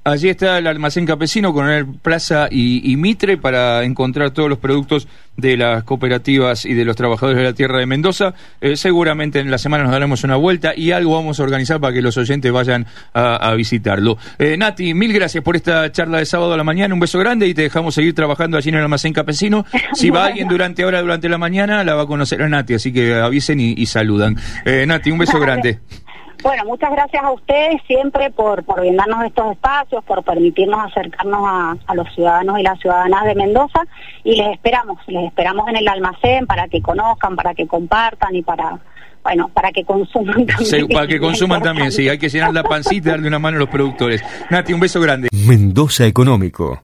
Allí 0.04 0.30
está 0.30 0.58
el 0.58 0.68
almacén 0.68 1.06
campesino 1.06 1.54
con 1.54 1.70
el 1.70 1.86
Plaza 1.86 2.48
y, 2.50 2.96
Mitre 2.98 3.38
para 3.38 3.84
encontrar 3.84 4.32
todos 4.32 4.50
los 4.50 4.60
productos 4.60 5.08
de 5.38 5.58
las 5.58 5.84
cooperativas 5.84 6.66
y 6.66 6.74
de 6.74 6.86
los 6.86 6.96
trabajadores 6.96 7.38
de 7.38 7.44
la 7.44 7.54
tierra 7.54 7.80
de 7.80 7.86
Mendoza. 7.86 8.34
Eh, 8.60 8.76
seguramente 8.76 9.40
en 9.40 9.50
la 9.50 9.58
semana 9.58 9.84
nos 9.84 9.92
daremos 9.92 10.24
una 10.24 10.36
vuelta 10.36 10.74
y 10.76 10.92
algo 10.92 11.16
vamos 11.16 11.40
a 11.40 11.44
organizar 11.44 11.80
para 11.80 11.94
que 11.94 12.02
los 12.02 12.18
oyentes 12.18 12.52
vayan 12.52 12.86
a, 13.14 13.54
visitarlo. 13.56 14.18
Eh, 14.40 14.56
Nati, 14.58 14.94
mil 14.94 15.12
gracias 15.14 15.44
por 15.44 15.56
esta 15.56 15.92
charla 15.92 16.20
de 16.20 16.26
sábado 16.26 16.54
a 16.54 16.58
la 16.58 16.64
mañana. 16.64 16.94
Un 16.94 17.00
beso 17.00 17.20
grande 17.20 17.48
y 17.48 17.54
te 17.54 17.64
dejamos 17.64 17.96
seguir 17.96 18.14
trabajando 18.14 18.58
allí 18.58 18.70
en 18.70 18.76
el 18.76 18.84
almacén 18.84 19.14
campesino. 19.14 19.66
Si 19.94 20.10
va 20.10 20.26
alguien 20.26 20.48
durante 20.48 20.84
ahora, 20.84 21.02
durante 21.02 21.28
la 21.28 21.38
mañana, 21.38 21.84
la 21.84 21.96
va 21.96 22.04
a 22.04 22.06
conocer 22.06 22.42
a 22.42 22.50
Nati, 22.50 22.76
así 22.76 22.94
que 22.94 23.14
avisen 23.16 23.60
y, 23.60 23.86
saludan. 23.86 24.38
Eh, 24.66 24.86
Nati, 24.88 25.12
un 25.12 25.20
beso 25.20 25.40
grande. 25.40 25.80
Bueno, 26.42 26.66
muchas 26.66 26.92
gracias 26.92 27.24
a 27.24 27.32
ustedes 27.32 27.82
siempre 27.86 28.32
por, 28.32 28.64
por 28.64 28.80
brindarnos 28.80 29.24
estos 29.26 29.52
espacios, 29.52 30.04
por 30.04 30.24
permitirnos 30.24 30.80
acercarnos 30.80 31.42
a, 31.46 31.76
a, 31.86 31.96
los 31.96 32.12
ciudadanos 32.16 32.60
y 32.60 32.64
las 32.64 32.80
ciudadanas 32.80 33.26
de 33.26 33.36
Mendoza 33.36 33.82
y 34.24 34.36
les 34.36 34.54
esperamos, 34.54 34.98
les 35.08 35.28
esperamos 35.28 35.68
en 35.70 35.78
el 35.78 35.88
almacén 35.88 36.48
para 36.48 36.68
que 36.68 36.82
conozcan, 36.82 37.36
para 37.36 37.54
que 37.54 37.68
compartan 37.68 38.36
y 38.36 38.42
para, 38.42 38.80
bueno, 39.24 39.50
para 39.54 39.72
que 39.72 39.84
consuman 39.84 40.46
también. 40.46 40.88
para 40.88 41.08
que 41.08 41.20
consuman 41.20 41.62
también, 41.62 41.92
sí, 41.92 42.10
hay 42.10 42.18
que 42.18 42.30
llenar 42.30 42.54
la 42.54 42.64
pancita 42.64 43.10
y 43.10 43.12
darle 43.12 43.28
una 43.28 43.40
mano 43.40 43.58
a 43.58 43.60
los 43.60 43.70
productores. 43.70 44.24
Nati, 44.50 44.74
un 44.74 44.80
beso 44.80 45.00
grande. 45.00 45.30
Mendoza 45.32 46.08
Económico. 46.08 46.82